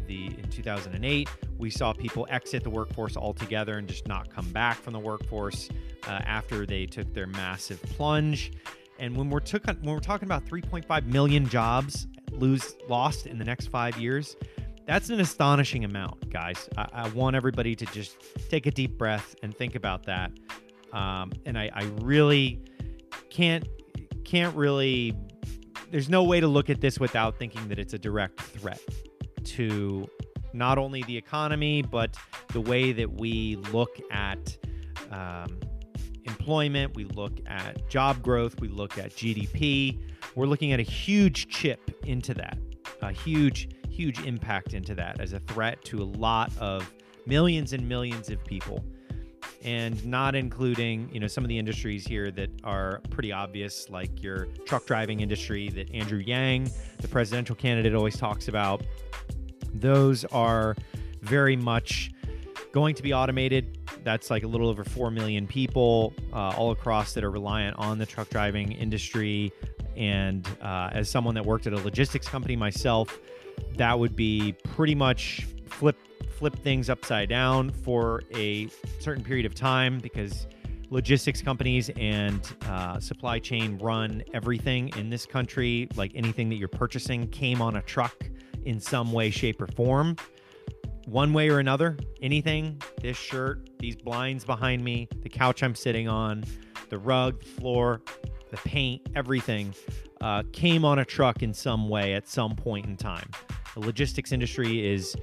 the 0.07 0.27
in 0.27 0.49
2008 0.49 1.29
we 1.57 1.69
saw 1.69 1.93
people 1.93 2.27
exit 2.29 2.63
the 2.63 2.69
workforce 2.69 3.15
altogether 3.15 3.77
and 3.77 3.87
just 3.87 4.07
not 4.07 4.29
come 4.33 4.49
back 4.51 4.77
from 4.77 4.93
the 4.93 4.99
workforce 4.99 5.69
uh, 6.07 6.21
after 6.25 6.65
they 6.65 6.85
took 6.85 7.11
their 7.13 7.27
massive 7.27 7.81
plunge 7.83 8.51
and 8.99 9.15
when 9.15 9.29
we're 9.29 9.39
took 9.39 9.65
when 9.65 9.83
we're 9.83 9.99
talking 9.99 10.27
about 10.27 10.45
3.5 10.45 11.05
million 11.05 11.47
jobs 11.47 12.07
lose 12.31 12.75
lost 12.89 13.27
in 13.27 13.37
the 13.37 13.45
next 13.45 13.67
five 13.67 13.97
years 13.97 14.35
that's 14.85 15.09
an 15.09 15.19
astonishing 15.19 15.83
amount 15.83 16.29
guys. 16.29 16.69
I, 16.77 16.87
I 16.93 17.07
want 17.09 17.35
everybody 17.35 17.75
to 17.75 17.85
just 17.87 18.17
take 18.49 18.65
a 18.67 18.71
deep 18.71 18.97
breath 18.97 19.35
and 19.41 19.55
think 19.55 19.75
about 19.75 20.03
that. 20.03 20.31
Um, 20.93 21.31
and 21.45 21.57
I, 21.57 21.71
I 21.73 21.83
really 22.01 22.61
can't 23.29 23.67
can't 24.23 24.55
really 24.55 25.15
there's 25.91 26.09
no 26.09 26.23
way 26.23 26.39
to 26.39 26.47
look 26.47 26.69
at 26.69 26.81
this 26.81 26.99
without 26.99 27.37
thinking 27.37 27.67
that 27.67 27.79
it's 27.79 27.93
a 27.93 27.97
direct 27.97 28.39
threat 28.39 28.81
to 29.43 30.07
not 30.53 30.77
only 30.77 31.03
the 31.03 31.15
economy, 31.17 31.81
but 31.81 32.15
the 32.53 32.61
way 32.61 32.91
that 32.91 33.19
we 33.19 33.57
look 33.71 33.99
at 34.11 34.57
um, 35.11 35.59
employment, 36.25 36.95
we 36.95 37.05
look 37.05 37.39
at 37.47 37.87
job 37.89 38.21
growth, 38.21 38.59
we 38.59 38.67
look 38.67 38.97
at 38.97 39.11
GDP. 39.11 39.99
We're 40.35 40.47
looking 40.47 40.73
at 40.73 40.79
a 40.79 40.83
huge 40.83 41.47
chip 41.47 41.91
into 42.05 42.33
that, 42.33 42.57
a 43.01 43.11
huge, 43.11 43.69
huge 43.89 44.19
impact 44.21 44.73
into 44.73 44.95
that 44.95 45.21
as 45.21 45.33
a 45.33 45.39
threat 45.39 45.83
to 45.85 46.01
a 46.01 46.03
lot 46.03 46.51
of 46.57 46.91
millions 47.25 47.73
and 47.73 47.87
millions 47.87 48.29
of 48.29 48.43
people. 48.43 48.83
And 49.63 50.05
not 50.05 50.35
including 50.35 51.09
you 51.11 51.19
know 51.19 51.27
some 51.27 51.43
of 51.43 51.47
the 51.47 51.57
industries 51.57 52.05
here 52.05 52.29
that 52.31 52.51
are 52.63 53.01
pretty 53.09 53.31
obvious 53.31 53.89
like 53.89 54.21
your 54.21 54.45
truck 54.65 54.85
driving 54.85 55.21
industry 55.21 55.69
that 55.69 55.91
andrew 55.91 56.19
yang 56.19 56.69
the 56.99 57.07
presidential 57.07 57.55
candidate 57.55 57.95
always 57.95 58.15
talks 58.15 58.47
about. 58.47 58.83
Those 59.73 60.23
are 60.25 60.75
very 61.21 61.55
much 61.55 62.11
going 62.73 62.93
to 62.93 63.01
be 63.01 63.13
automated 63.13 63.74
that's 64.03 64.29
like 64.29 64.43
a 64.43 64.47
little 64.47 64.69
over 64.69 64.83
4 64.83 65.11
million 65.11 65.47
people 65.47 66.13
uh, 66.33 66.53
all 66.57 66.71
across 66.71 67.13
that 67.13 67.23
are 67.23 67.31
reliant 67.31 67.77
on 67.77 67.97
the 67.97 68.05
truck 68.05 68.29
driving 68.29 68.71
industry 68.71 69.51
and 69.95 70.47
uh, 70.61 70.89
as 70.91 71.09
someone 71.09 71.35
that 71.35 71.45
worked 71.45 71.67
at 71.67 71.73
a 71.73 71.77
logistics 71.77 72.27
company 72.27 72.55
myself 72.55 73.19
that 73.77 73.97
would 73.97 74.15
be 74.15 74.53
pretty 74.73 74.95
much 74.95 75.47
flip 75.67 75.97
flip 76.29 76.55
things 76.57 76.89
upside 76.89 77.29
down 77.29 77.71
for 77.71 78.21
a 78.33 78.67
certain 78.99 79.23
period 79.23 79.45
of 79.45 79.55
time 79.55 79.99
because 79.99 80.47
logistics 80.89 81.41
companies 81.41 81.89
and 81.97 82.55
uh, 82.67 82.99
supply 82.99 83.39
chain 83.39 83.77
run 83.79 84.23
everything 84.33 84.89
in 84.97 85.09
this 85.09 85.25
country. 85.25 85.87
Like 85.95 86.11
anything 86.15 86.49
that 86.49 86.55
you're 86.55 86.67
purchasing 86.67 87.27
came 87.29 87.61
on 87.61 87.77
a 87.77 87.81
truck 87.81 88.15
in 88.65 88.79
some 88.79 89.11
way, 89.11 89.29
shape, 89.29 89.61
or 89.61 89.67
form. 89.67 90.15
One 91.05 91.33
way 91.33 91.49
or 91.49 91.59
another, 91.59 91.97
anything, 92.21 92.81
this 93.01 93.15
shirt, 93.15 93.69
these 93.79 93.95
blinds 93.95 94.43
behind 94.43 94.83
me, 94.83 95.07
the 95.21 95.29
couch 95.29 95.61
I'm 95.61 95.75
sitting 95.75 96.07
on, 96.07 96.43
the 96.89 96.97
rug, 96.97 97.39
the 97.39 97.45
floor, 97.45 98.01
the 98.49 98.57
paint, 98.57 99.07
everything 99.15 99.73
uh, 100.21 100.43
came 100.51 100.83
on 100.83 100.99
a 100.99 101.05
truck 101.05 101.43
in 101.43 101.53
some 101.53 101.89
way 101.89 102.13
at 102.13 102.27
some 102.27 102.55
point 102.55 102.87
in 102.87 102.97
time. 102.97 103.29
The 103.75 103.81
logistics 103.81 104.31
industry 104.31 104.85
is 104.85 105.15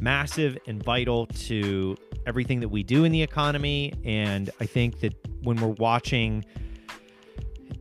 massive 0.00 0.58
and 0.66 0.82
vital 0.82 1.26
to 1.26 1.96
everything 2.26 2.60
that 2.60 2.68
we 2.68 2.82
do 2.82 3.04
in 3.04 3.12
the 3.12 3.22
economy. 3.22 3.94
And 4.04 4.50
I 4.60 4.66
think 4.66 5.00
that 5.00 5.14
when 5.42 5.56
we're 5.56 5.68
watching, 5.68 6.44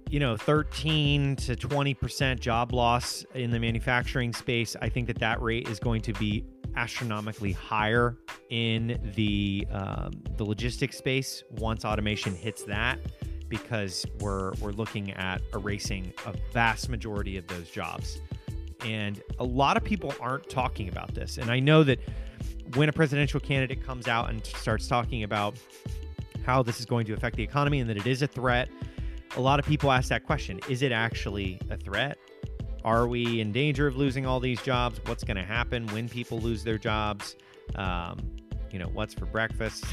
you 0.10 0.20
know, 0.20 0.38
13 0.38 1.36
to 1.38 1.56
20% 1.56 2.40
job 2.40 2.74
loss 2.74 3.26
in 3.34 3.52
the 3.52 3.60
manufacturing 3.60 4.34
space, 4.34 4.76
I 4.82 4.90
think 4.90 5.08
that 5.08 5.20
that 5.20 5.42
rate 5.42 5.68
is 5.68 5.80
going 5.80 6.02
to 6.04 6.14
be 6.14 6.46
astronomically 6.76 7.52
higher 7.52 8.18
in 8.50 9.00
the 9.16 9.68
um, 9.72 10.12
the 10.38 10.44
logistics 10.44 10.98
space 10.98 11.44
once 11.52 11.86
automation 11.86 12.34
hits 12.34 12.64
that 12.64 13.00
because 13.48 14.06
we're 14.20 14.54
we're 14.62 14.72
looking 14.72 15.12
at 15.12 15.42
erasing 15.54 16.14
a 16.26 16.34
vast 16.54 16.90
majority 16.90 17.38
of 17.38 17.48
those 17.48 17.70
jobs 17.70 18.22
and 18.86 19.22
a 19.40 19.44
lot 19.44 19.78
of 19.78 19.84
people 19.84 20.14
aren't 20.20 20.50
talking 20.50 20.90
about 20.90 21.14
this. 21.14 21.38
And 21.38 21.52
I 21.52 21.60
know 21.60 21.84
that 21.84 22.00
when 22.76 22.90
a 22.90 22.94
presidential 22.94 23.40
candidate 23.40 23.84
comes 23.84 24.08
out 24.08 24.30
and 24.30 24.46
starts 24.46 24.88
talking 24.88 25.24
about 25.24 25.56
how 26.46 26.64
this 26.64 26.80
is 26.80 26.86
going 26.86 27.06
to 27.08 27.14
affect 27.14 27.36
the 27.36 27.44
economy 27.44 27.80
and 27.80 27.90
that 27.90 27.98
it 27.98 28.08
is 28.08 28.22
a 28.22 28.28
threat, 28.28 28.70
a 29.36 29.42
lot 29.42 29.60
of 29.60 29.66
people 29.66 29.92
ask 29.92 30.10
that 30.10 30.26
question 30.26 30.60
Is 30.70 30.82
it 30.82 30.92
actually 30.92 31.60
a 31.70 31.78
threat? 31.78 32.18
Are 32.84 33.08
we 33.08 33.42
in 33.42 33.52
danger 33.52 33.88
of 33.88 33.96
losing 33.96 34.26
all 34.26 34.40
these 34.40 34.62
jobs? 34.62 35.00
What's 35.06 35.24
going 35.24 35.38
to 35.38 35.44
happen 35.44 35.88
when 35.88 36.08
people 36.08 36.40
lose 36.40 36.64
their 36.64 36.78
jobs? 36.78 37.36
Um, 37.76 38.18
you 38.72 38.80
know, 38.80 38.88
what's 38.88 39.14
for 39.14 39.26
breakfast? 39.26 39.86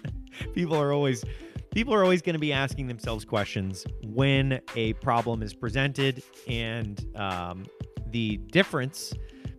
people 0.54 0.76
are 0.76 0.92
always 0.92 1.24
people 1.72 1.94
are 1.94 2.02
always 2.02 2.22
going 2.22 2.34
to 2.34 2.40
be 2.40 2.52
asking 2.52 2.86
themselves 2.86 3.24
questions 3.24 3.86
when 4.02 4.60
a 4.74 4.92
problem 4.94 5.42
is 5.42 5.54
presented 5.54 6.22
and 6.46 7.06
um, 7.16 7.66
the 8.10 8.38
difference 8.52 9.12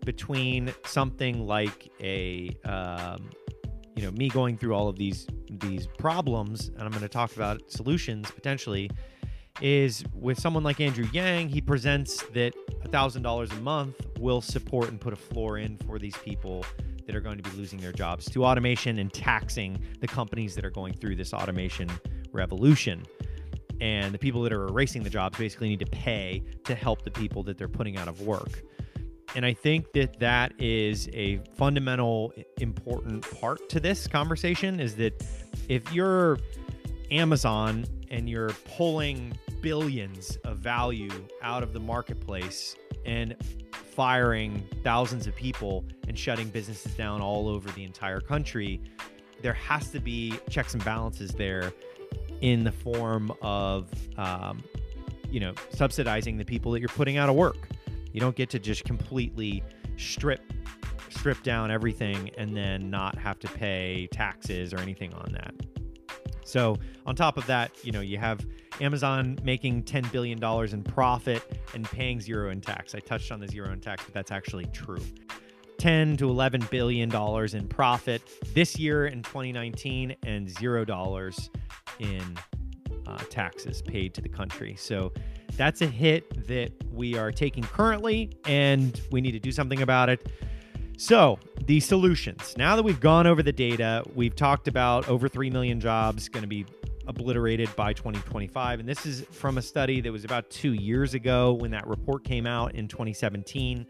between 0.06 0.74
something 0.86 1.46
like 1.46 1.92
a 2.02 2.50
um, 2.66 3.30
you 3.96 4.04
know 4.04 4.12
me 4.12 4.30
going 4.30 4.58
through 4.58 4.74
all 4.74 4.88
of 4.88 4.96
these 4.96 5.28
these 5.50 5.88
problems 5.98 6.70
and 6.70 6.82
i'm 6.82 6.90
going 6.90 7.02
to 7.02 7.10
talk 7.10 7.36
about 7.36 7.70
solutions 7.70 8.32
potentially 8.32 8.90
is 9.62 10.04
with 10.14 10.40
someone 10.40 10.64
like 10.64 10.80
andrew 10.80 11.08
yang 11.12 11.50
he 11.50 11.62
presents 11.62 12.24
that 12.34 12.54
$1000 12.86 13.52
a 13.52 13.56
month 13.62 13.96
will 14.20 14.42
support 14.42 14.90
and 14.90 15.00
put 15.00 15.14
a 15.14 15.16
floor 15.16 15.58
in 15.58 15.78
for 15.78 16.00
these 16.00 16.16
people 16.18 16.66
that 17.10 17.16
are 17.16 17.22
going 17.22 17.38
to 17.38 17.44
be 17.44 17.56
losing 17.58 17.80
their 17.80 17.92
jobs 17.92 18.30
to 18.30 18.46
automation 18.46 19.00
and 19.00 19.12
taxing 19.12 19.82
the 20.00 20.08
companies 20.08 20.54
that 20.54 20.64
are 20.64 20.70
going 20.70 20.94
through 20.94 21.16
this 21.16 21.34
automation 21.34 21.90
revolution. 22.32 23.04
And 23.82 24.14
the 24.14 24.20
people 24.20 24.44
that 24.44 24.54
are 24.54 24.68
erasing 24.68 25.02
the 25.02 25.10
jobs 25.10 25.36
basically 25.36 25.70
need 25.70 25.80
to 25.80 25.88
pay 25.88 26.44
to 26.66 26.76
help 26.76 27.04
the 27.04 27.10
people 27.10 27.42
that 27.44 27.58
they're 27.58 27.68
putting 27.68 27.98
out 27.98 28.08
of 28.08 28.22
work. 28.22 28.62
And 29.36 29.44
I 29.44 29.54
think 29.54 29.92
that 29.94 30.20
that 30.20 30.54
is 30.60 31.10
a 31.14 31.42
fundamental, 31.56 32.32
important 32.60 33.26
part 33.40 33.70
to 33.70 33.80
this 33.80 34.06
conversation 34.06 34.80
is 34.80 34.96
that 34.98 35.24
if 35.68 35.92
you're 35.92 36.38
Amazon 37.10 37.86
and 38.12 38.30
you're 38.30 38.52
pulling 38.78 39.34
billions 39.62 40.38
of 40.44 40.58
value 40.58 41.10
out 41.42 41.64
of 41.64 41.74
the 41.74 41.80
marketplace 41.80 42.76
and 43.06 43.36
firing 43.72 44.68
thousands 44.84 45.28
of 45.28 45.36
people 45.36 45.84
and 46.08 46.18
shutting 46.18 46.50
businesses 46.50 46.94
down 46.94 47.22
all 47.22 47.48
over 47.48 47.70
the 47.72 47.84
entire 47.84 48.22
country, 48.22 48.82
there 49.42 49.54
has 49.54 49.90
to 49.92 50.00
be 50.00 50.40
checks 50.50 50.74
and 50.74 50.84
balances 50.84 51.32
there 51.32 51.74
in 52.42 52.64
the 52.64 52.72
form 52.72 53.32
of, 53.42 53.90
um, 54.18 54.64
you 55.30 55.40
know, 55.40 55.54
subsidizing 55.72 56.38
the 56.38 56.46
people 56.46 56.72
that 56.72 56.80
you're 56.80 56.90
putting 56.90 57.18
out 57.18 57.30
of 57.30 57.36
work. 57.36 57.68
You 58.14 58.20
don't 58.20 58.36
get 58.36 58.50
to 58.52 58.60
just 58.60 58.86
completely 58.86 59.64
strip 59.98 60.42
strip 61.10 61.42
down 61.44 61.72
everything 61.72 62.30
and 62.38 62.56
then 62.56 62.90
not 62.90 63.18
have 63.18 63.40
to 63.40 63.48
pay 63.48 64.08
taxes 64.12 64.74
or 64.74 64.80
anything 64.80 65.14
on 65.14 65.32
that. 65.34 65.54
So, 66.46 66.78
on 67.06 67.16
top 67.16 67.38
of 67.38 67.46
that, 67.48 67.72
you 67.84 67.92
know, 67.92 68.02
you 68.02 68.18
have 68.18 68.46
Amazon 68.82 69.38
making 69.44 69.84
$10 69.84 70.12
billion 70.12 70.44
in 70.74 70.84
profit 70.84 71.60
and 71.74 71.86
paying 71.86 72.20
zero 72.20 72.50
in 72.50 72.62
tax. 72.62 72.96
I 72.96 73.00
touched 73.00 73.32
on 73.32 73.40
the 73.40 73.48
zero 73.48 73.72
in 73.72 73.80
tax, 73.80 74.04
but 74.04 74.14
that's 74.14 74.32
actually 74.32 74.66
true. 74.68 75.02
10 75.80 76.18
to 76.18 76.30
11 76.30 76.68
billion 76.70 77.08
dollars 77.08 77.54
in 77.54 77.68
profit 77.68 78.22
this 78.54 78.78
year 78.78 79.08
in 79.08 79.24
2019 79.24 80.16
and 80.24 80.50
zero 80.50 80.84
dollars 80.84 81.50
in 82.00 82.22
uh, 83.08 83.18
taxes 83.30 83.82
paid 83.82 84.14
to 84.14 84.22
the 84.22 84.30
country. 84.30 84.76
So 84.78 85.12
that's 85.56 85.82
a 85.82 85.88
hit 85.88 86.48
that 86.48 86.72
we 86.92 87.18
are 87.18 87.32
taking 87.32 87.64
currently, 87.64 88.32
and 88.46 89.00
we 89.12 89.22
need 89.22 89.32
to 89.32 89.40
do 89.40 89.52
something 89.52 89.82
about 89.82 90.10
it. 90.10 90.32
So, 90.98 91.40
the 91.66 91.80
solutions. 91.80 92.56
Now 92.58 92.76
that 92.76 92.84
we've 92.84 93.00
gone 93.00 93.26
over 93.26 93.42
the 93.42 93.54
data, 93.54 94.04
we've 94.16 94.36
talked 94.36 94.68
about 94.68 95.08
over 95.08 95.30
3 95.30 95.50
million 95.50 95.80
jobs 95.80 96.28
going 96.28 96.44
to 96.44 96.48
be 96.48 96.66
obliterated 97.10 97.76
by 97.76 97.92
2025. 97.92 98.80
And 98.80 98.88
this 98.88 99.06
is 99.06 99.26
from 99.32 99.58
a 99.58 99.62
study 99.62 100.00
that 100.00 100.12
was 100.12 100.24
about 100.24 100.50
two 100.50 100.74
years 100.74 101.16
ago 101.16 101.54
when 101.54 101.72
that 101.72 101.86
report 101.88 102.24
came 102.24 102.46
out 102.46 102.76
in 102.76 102.88
2017. 102.88 103.86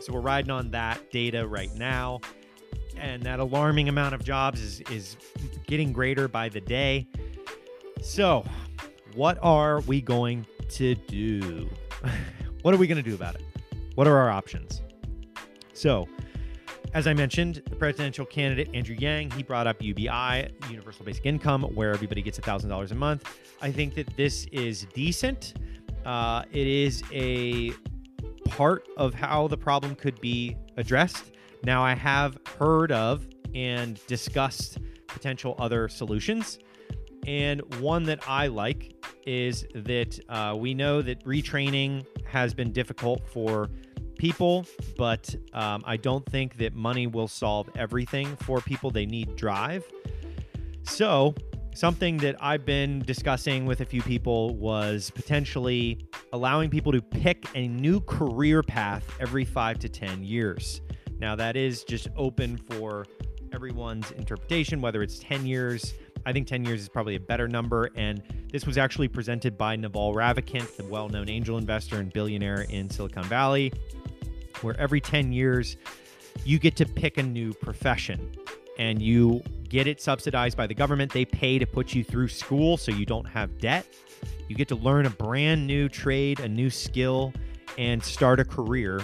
So, 0.00 0.12
we're 0.12 0.20
riding 0.20 0.50
on 0.50 0.70
that 0.70 1.10
data 1.10 1.46
right 1.46 1.74
now. 1.74 2.20
And 2.96 3.22
that 3.24 3.40
alarming 3.40 3.88
amount 3.90 4.14
of 4.14 4.24
jobs 4.24 4.60
is, 4.62 4.80
is 4.82 5.16
getting 5.66 5.92
greater 5.92 6.28
by 6.28 6.48
the 6.48 6.60
day. 6.60 7.06
So, 8.00 8.44
what 9.14 9.38
are 9.42 9.80
we 9.80 10.00
going 10.00 10.46
to 10.70 10.94
do? 10.94 11.68
what 12.62 12.72
are 12.72 12.78
we 12.78 12.86
going 12.86 13.02
to 13.02 13.08
do 13.08 13.14
about 13.14 13.34
it? 13.34 13.42
What 13.96 14.06
are 14.06 14.16
our 14.16 14.30
options? 14.30 14.82
So, 15.72 16.08
as 16.96 17.06
I 17.06 17.12
mentioned, 17.12 17.62
the 17.68 17.76
presidential 17.76 18.24
candidate 18.24 18.70
Andrew 18.72 18.96
Yang, 18.98 19.32
he 19.32 19.42
brought 19.42 19.66
up 19.66 19.82
UBI, 19.82 20.48
Universal 20.70 21.04
Basic 21.04 21.26
Income, 21.26 21.64
where 21.74 21.92
everybody 21.92 22.22
gets 22.22 22.40
$1,000 22.40 22.90
a 22.90 22.94
month. 22.94 23.36
I 23.60 23.70
think 23.70 23.94
that 23.96 24.16
this 24.16 24.46
is 24.46 24.86
decent. 24.94 25.52
Uh, 26.06 26.44
it 26.52 26.66
is 26.66 27.02
a 27.12 27.72
part 28.46 28.88
of 28.96 29.12
how 29.12 29.46
the 29.46 29.58
problem 29.58 29.94
could 29.94 30.18
be 30.22 30.56
addressed. 30.78 31.32
Now, 31.64 31.84
I 31.84 31.94
have 31.94 32.38
heard 32.58 32.92
of 32.92 33.28
and 33.54 34.00
discussed 34.06 34.78
potential 35.06 35.54
other 35.58 35.90
solutions. 35.90 36.60
And 37.26 37.60
one 37.78 38.04
that 38.04 38.20
I 38.26 38.46
like 38.46 38.94
is 39.26 39.66
that 39.74 40.18
uh, 40.30 40.56
we 40.56 40.72
know 40.72 41.02
that 41.02 41.22
retraining 41.26 42.06
has 42.24 42.54
been 42.54 42.72
difficult 42.72 43.28
for 43.28 43.68
people, 44.16 44.66
but 44.96 45.34
um, 45.52 45.82
I 45.86 45.96
don't 45.96 46.24
think 46.26 46.56
that 46.58 46.74
money 46.74 47.06
will 47.06 47.28
solve 47.28 47.68
everything 47.76 48.36
for 48.36 48.60
people. 48.60 48.90
They 48.90 49.06
need 49.06 49.36
drive. 49.36 49.84
So, 50.82 51.34
something 51.74 52.16
that 52.18 52.36
I've 52.40 52.64
been 52.64 53.00
discussing 53.00 53.66
with 53.66 53.80
a 53.80 53.84
few 53.84 54.02
people 54.02 54.54
was 54.56 55.10
potentially 55.10 56.06
allowing 56.32 56.70
people 56.70 56.92
to 56.92 57.02
pick 57.02 57.46
a 57.54 57.68
new 57.68 58.00
career 58.00 58.62
path 58.62 59.06
every 59.20 59.44
five 59.44 59.78
to 59.80 59.88
10 59.88 60.24
years. 60.24 60.80
Now, 61.18 61.36
that 61.36 61.56
is 61.56 61.84
just 61.84 62.08
open 62.16 62.56
for 62.56 63.04
everyone's 63.52 64.10
interpretation, 64.12 64.80
whether 64.80 65.02
it's 65.02 65.18
10 65.18 65.46
years. 65.46 65.94
I 66.24 66.32
think 66.32 66.46
10 66.46 66.64
years 66.64 66.80
is 66.80 66.88
probably 66.88 67.16
a 67.16 67.20
better 67.20 67.46
number. 67.46 67.90
And 67.94 68.22
this 68.50 68.66
was 68.66 68.78
actually 68.78 69.08
presented 69.08 69.56
by 69.56 69.76
Naval 69.76 70.14
Ravikant, 70.14 70.76
the 70.76 70.84
well 70.84 71.08
known 71.08 71.28
angel 71.28 71.58
investor 71.58 71.98
and 71.98 72.12
billionaire 72.12 72.62
in 72.62 72.90
Silicon 72.90 73.24
Valley 73.24 73.72
where 74.62 74.78
every 74.78 75.00
10 75.00 75.32
years 75.32 75.76
you 76.44 76.58
get 76.58 76.76
to 76.76 76.86
pick 76.86 77.18
a 77.18 77.22
new 77.22 77.52
profession 77.54 78.32
and 78.78 79.00
you 79.00 79.42
get 79.68 79.86
it 79.86 80.00
subsidized 80.00 80.56
by 80.56 80.66
the 80.66 80.74
government. 80.74 81.12
They 81.12 81.24
pay 81.24 81.58
to 81.58 81.66
put 81.66 81.94
you 81.94 82.04
through 82.04 82.28
school 82.28 82.76
so 82.76 82.92
you 82.92 83.06
don't 83.06 83.26
have 83.26 83.58
debt. 83.58 83.86
You 84.48 84.54
get 84.54 84.68
to 84.68 84.76
learn 84.76 85.06
a 85.06 85.10
brand 85.10 85.66
new 85.66 85.88
trade, 85.88 86.40
a 86.40 86.48
new 86.48 86.70
skill, 86.70 87.32
and 87.78 88.02
start 88.02 88.40
a 88.40 88.44
career 88.44 89.00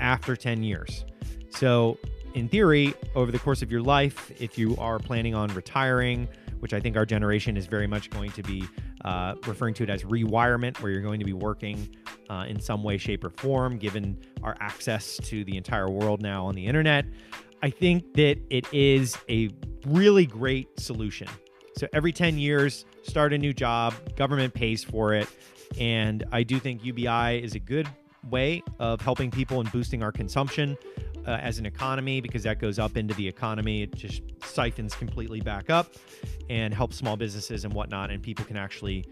after 0.00 0.36
10 0.36 0.62
years. 0.62 1.04
So, 1.50 1.98
in 2.34 2.48
theory, 2.48 2.94
over 3.14 3.32
the 3.32 3.38
course 3.38 3.62
of 3.62 3.72
your 3.72 3.82
life, 3.82 4.30
if 4.40 4.58
you 4.58 4.76
are 4.76 4.98
planning 4.98 5.34
on 5.34 5.52
retiring, 5.54 6.28
which 6.60 6.72
I 6.72 6.80
think 6.80 6.96
our 6.96 7.06
generation 7.06 7.56
is 7.56 7.66
very 7.66 7.86
much 7.86 8.10
going 8.10 8.30
to 8.32 8.42
be 8.42 8.64
uh, 9.04 9.34
referring 9.46 9.74
to 9.74 9.82
it 9.82 9.90
as 9.90 10.04
rewirement, 10.04 10.80
where 10.82 10.92
you're 10.92 11.02
going 11.02 11.18
to 11.20 11.24
be 11.24 11.32
working 11.32 11.88
uh, 12.30 12.44
in 12.48 12.60
some 12.60 12.82
way, 12.82 12.98
shape, 12.98 13.24
or 13.24 13.30
form, 13.30 13.78
given 13.78 14.18
our 14.42 14.56
access 14.60 15.16
to 15.18 15.44
the 15.44 15.56
entire 15.56 15.88
world 15.88 16.22
now 16.22 16.46
on 16.46 16.54
the 16.54 16.66
internet. 16.66 17.04
I 17.62 17.70
think 17.70 18.14
that 18.14 18.38
it 18.50 18.72
is 18.72 19.16
a 19.28 19.50
really 19.86 20.26
great 20.26 20.78
solution. 20.78 21.28
So 21.76 21.86
every 21.92 22.12
10 22.12 22.38
years, 22.38 22.84
start 23.02 23.32
a 23.32 23.38
new 23.38 23.52
job, 23.52 23.94
government 24.16 24.54
pays 24.54 24.84
for 24.84 25.14
it. 25.14 25.28
And 25.78 26.24
I 26.32 26.42
do 26.42 26.58
think 26.58 26.84
UBI 26.84 27.42
is 27.42 27.54
a 27.54 27.58
good 27.58 27.88
way 28.30 28.62
of 28.78 29.00
helping 29.00 29.30
people 29.30 29.60
and 29.60 29.70
boosting 29.70 30.02
our 30.02 30.12
consumption 30.12 30.76
uh, 31.26 31.32
as 31.32 31.58
an 31.58 31.66
economy 31.66 32.20
because 32.20 32.42
that 32.44 32.58
goes 32.58 32.78
up 32.78 32.96
into 32.96 33.14
the 33.14 33.28
economy. 33.28 33.82
It 33.82 33.94
just 33.94 34.22
siphons 34.42 34.94
completely 34.94 35.40
back 35.40 35.68
up 35.68 35.94
and 36.48 36.72
helps 36.72 36.96
small 36.96 37.16
businesses 37.16 37.64
and 37.64 37.74
whatnot. 37.74 38.10
And 38.10 38.22
people 38.22 38.44
can 38.44 38.56
actually 38.56 39.04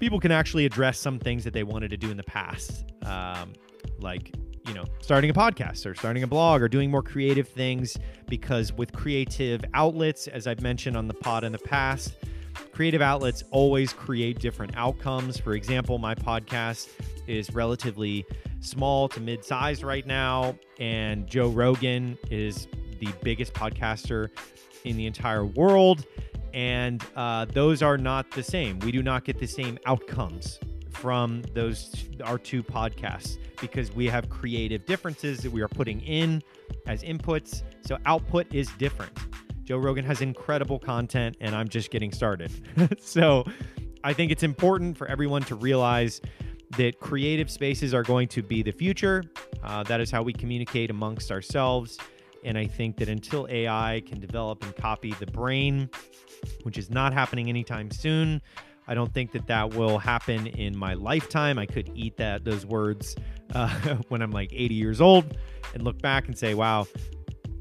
people 0.00 0.18
can 0.18 0.32
actually 0.32 0.64
address 0.64 0.98
some 0.98 1.18
things 1.18 1.44
that 1.44 1.52
they 1.52 1.62
wanted 1.62 1.90
to 1.90 1.96
do 1.96 2.10
in 2.10 2.16
the 2.16 2.24
past, 2.24 2.86
um, 3.04 3.52
like 4.00 4.34
you 4.66 4.74
know 4.74 4.84
starting 5.00 5.30
a 5.30 5.34
podcast 5.34 5.86
or 5.86 5.94
starting 5.94 6.22
a 6.22 6.26
blog 6.26 6.62
or 6.62 6.68
doing 6.68 6.90
more 6.90 7.02
creative 7.02 7.46
things. 7.46 7.96
Because 8.26 8.72
with 8.72 8.92
creative 8.92 9.62
outlets, 9.74 10.26
as 10.26 10.46
I've 10.46 10.62
mentioned 10.62 10.96
on 10.96 11.06
the 11.06 11.14
pod 11.14 11.44
in 11.44 11.52
the 11.52 11.58
past, 11.58 12.14
creative 12.72 13.02
outlets 13.02 13.44
always 13.50 13.92
create 13.92 14.40
different 14.40 14.76
outcomes. 14.76 15.38
For 15.38 15.54
example, 15.54 15.98
my 15.98 16.14
podcast 16.14 16.88
is 17.26 17.52
relatively 17.54 18.24
small 18.60 19.08
to 19.08 19.20
mid-sized 19.20 19.82
right 19.82 20.06
now, 20.06 20.56
and 20.78 21.26
Joe 21.26 21.48
Rogan 21.48 22.18
is 22.30 22.66
the 22.98 23.08
biggest 23.22 23.54
podcaster 23.54 24.28
in 24.84 24.96
the 24.96 25.06
entire 25.06 25.44
world 25.44 26.06
and 26.54 27.04
uh, 27.16 27.44
those 27.46 27.82
are 27.82 27.98
not 27.98 28.30
the 28.30 28.42
same. 28.42 28.78
We 28.80 28.92
do 28.92 29.02
not 29.02 29.24
get 29.24 29.38
the 29.38 29.46
same 29.46 29.78
outcomes 29.86 30.58
from 30.90 31.42
those 31.54 32.04
our 32.24 32.38
two 32.38 32.62
podcasts 32.62 33.38
because 33.60 33.92
we 33.92 34.06
have 34.06 34.28
creative 34.28 34.84
differences 34.86 35.40
that 35.40 35.50
we 35.50 35.60
are 35.62 35.68
putting 35.68 36.00
in 36.00 36.42
as 36.86 37.02
inputs. 37.02 37.62
So 37.82 37.98
output 38.06 38.52
is 38.52 38.68
different. 38.78 39.12
Joe 39.64 39.78
Rogan 39.78 40.04
has 40.04 40.20
incredible 40.20 40.78
content, 40.78 41.36
and 41.40 41.54
I'm 41.54 41.68
just 41.68 41.90
getting 41.90 42.10
started. 42.10 42.50
so 43.00 43.44
I 44.02 44.12
think 44.12 44.32
it's 44.32 44.42
important 44.42 44.96
for 44.96 45.06
everyone 45.06 45.42
to 45.42 45.54
realize 45.54 46.20
that 46.76 47.00
creative 47.00 47.50
spaces 47.50 47.94
are 47.94 48.02
going 48.02 48.28
to 48.28 48.42
be 48.42 48.62
the 48.62 48.72
future. 48.72 49.24
Uh, 49.62 49.82
that 49.84 50.00
is 50.00 50.10
how 50.10 50.22
we 50.22 50.32
communicate 50.32 50.90
amongst 50.90 51.30
ourselves. 51.30 51.98
And 52.44 52.56
I 52.56 52.66
think 52.66 52.96
that 52.96 53.08
until 53.08 53.46
AI 53.50 54.02
can 54.06 54.20
develop 54.20 54.62
and 54.62 54.74
copy 54.76 55.12
the 55.20 55.26
brain, 55.26 55.90
which 56.62 56.78
is 56.78 56.90
not 56.90 57.12
happening 57.12 57.48
anytime 57.48 57.90
soon, 57.90 58.40
I 58.90 58.94
don't 58.94 59.12
think 59.12 59.32
that 59.32 59.46
that 59.46 59.74
will 59.74 59.98
happen 59.98 60.48
in 60.48 60.76
my 60.76 60.94
lifetime. 60.94 61.58
I 61.58 61.66
could 61.66 61.90
eat 61.94 62.16
that 62.16 62.44
those 62.44 62.66
words 62.66 63.14
uh, 63.54 63.68
when 64.08 64.22
I'm 64.22 64.32
like 64.32 64.52
80 64.52 64.74
years 64.74 65.00
old 65.00 65.36
and 65.74 65.82
look 65.82 66.00
back 66.02 66.26
and 66.26 66.36
say, 66.36 66.54
"Wow, 66.54 66.86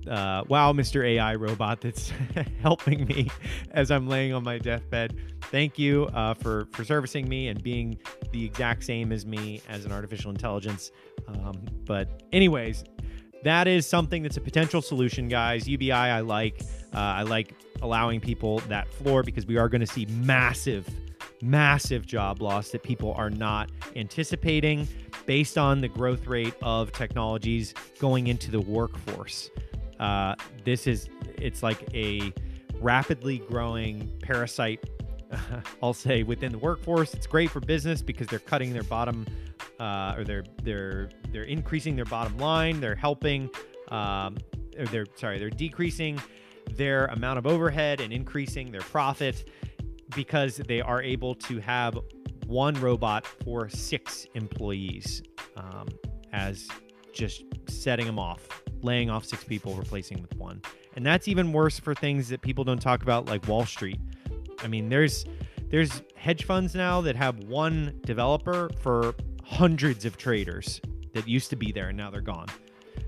uh, 0.10 0.44
wow, 0.48 0.74
Mr. 0.74 1.06
AI 1.06 1.36
robot, 1.36 1.82
that's 1.82 2.12
helping 2.62 3.06
me 3.06 3.30
as 3.72 3.92
I'm 3.92 4.08
laying 4.08 4.34
on 4.34 4.44
my 4.44 4.58
deathbed. 4.58 5.15
Thank 5.46 5.78
you 5.78 6.06
uh, 6.13 6.34
for 6.34 6.68
for 6.72 6.84
servicing 6.84 7.30
me 7.30 7.48
and 7.50 7.62
being 7.62 8.00
the 8.32 8.44
exact 8.44 8.84
same 8.84 9.12
as 9.12 9.26
me 9.26 9.62
as 9.70 9.86
an 9.86 9.92
artificial 9.92 10.32
intelligence." 10.32 10.92
Um, 11.28 11.63
but 11.86 12.24
anyways, 12.34 12.84
that 13.43 13.67
is 13.67 13.86
something 13.86 14.23
that's 14.23 14.38
a 14.38 14.41
potential 14.41 14.82
solution, 14.82 15.28
guys. 15.28 15.67
UBI, 15.67 15.91
I 15.91 16.21
like. 16.21 16.62
Uh, 16.93 16.97
I 16.97 17.21
like 17.23 17.54
allowing 17.82 18.19
people 18.19 18.60
that 18.67 18.91
floor 18.91 19.23
because 19.23 19.45
we 19.45 19.58
are 19.58 19.69
going 19.69 19.82
to 19.82 19.88
see 19.88 20.06
massive, 20.08 20.88
massive 21.41 22.06
job 22.06 22.41
loss 22.41 22.69
that 22.71 22.84
people 22.84 23.13
are 23.13 23.30
not 23.30 23.69
anticipating 23.95 24.88
based 25.25 25.58
on 25.58 25.80
the 25.82 25.88
growth 25.88 26.25
rate 26.28 26.56
of 26.62 26.91
technologies 26.91 27.73
going 27.99 28.28
into 28.28 28.52
the 28.52 28.60
workforce. 28.60 29.49
Uh, 29.99 30.36
this 30.65 30.88
is, 30.88 31.10
it's 31.38 31.62
like 31.62 31.88
a 31.93 32.34
rapidly 32.82 33.38
growing 33.38 34.12
parasite 34.21 34.84
I'll 35.84 35.93
say 35.93 36.23
within 36.23 36.52
the 36.52 36.58
workforce. 36.58 37.13
It's 37.13 37.28
great 37.28 37.49
for 37.49 37.60
business 37.60 38.02
because 38.02 38.28
they're 38.28 38.39
cutting 38.39 38.73
their 38.73 38.84
bottom, 38.84 39.25
uh, 39.80 40.15
or 40.17 40.23
they're 40.23 40.43
they're 40.63 41.10
they're 41.32 41.44
increasing 41.44 41.96
their 41.96 42.06
bottom 42.06 42.38
line. 42.38 42.80
They're 42.80 42.96
helping, 42.96 43.50
um, 43.89 44.38
they're 44.92 45.06
sorry, 45.15 45.39
they're 45.39 45.50
decreasing 45.50 46.20
their 46.72 47.06
amount 47.08 47.39
of 47.39 47.48
overhead 47.48 48.00
and 48.02 48.13
increasing 48.13 48.72
their 48.72 48.82
profit 48.82 49.50
because 50.15 50.58
they 50.58 50.82
are 50.82 51.02
able 51.02 51.36
to 51.36 51.60
have 51.60 51.98
one 52.48 52.74
robot 52.82 53.26
for 53.26 53.70
six 53.70 54.26
employees 54.34 55.22
um, 55.56 55.88
as 56.34 56.68
just 57.13 57.44
setting 57.68 58.06
them 58.06 58.18
off, 58.18 58.63
laying 58.82 59.10
off 59.10 59.26
six 59.26 59.44
people, 59.44 59.76
replacing 59.76 60.22
with 60.22 60.36
one. 60.36 60.62
And 60.96 61.06
that's 61.06 61.28
even 61.28 61.54
worse 61.54 61.80
for 61.80 61.94
things 61.94 62.30
that 62.30 62.42
people 62.42 62.63
don't 62.63 62.82
talk 62.82 63.04
about, 63.04 63.28
like 63.28 63.48
Wall 63.48 63.65
Street. 63.65 64.00
I 64.62 64.68
mean, 64.68 64.89
there's 64.89 65.26
there's 65.70 66.02
hedge 66.15 66.46
funds 66.46 66.74
now 66.74 67.02
that 67.02 67.15
have 67.15 67.44
one 67.44 68.00
developer 68.04 68.70
for 68.82 69.13
hundreds 69.44 70.04
of 70.06 70.18
traders 70.18 70.82
that 71.20 71.28
used 71.28 71.50
to 71.50 71.56
be 71.56 71.72
there 71.72 71.90
and 71.90 71.98
now 71.98 72.10
they're 72.10 72.22
gone. 72.22 72.48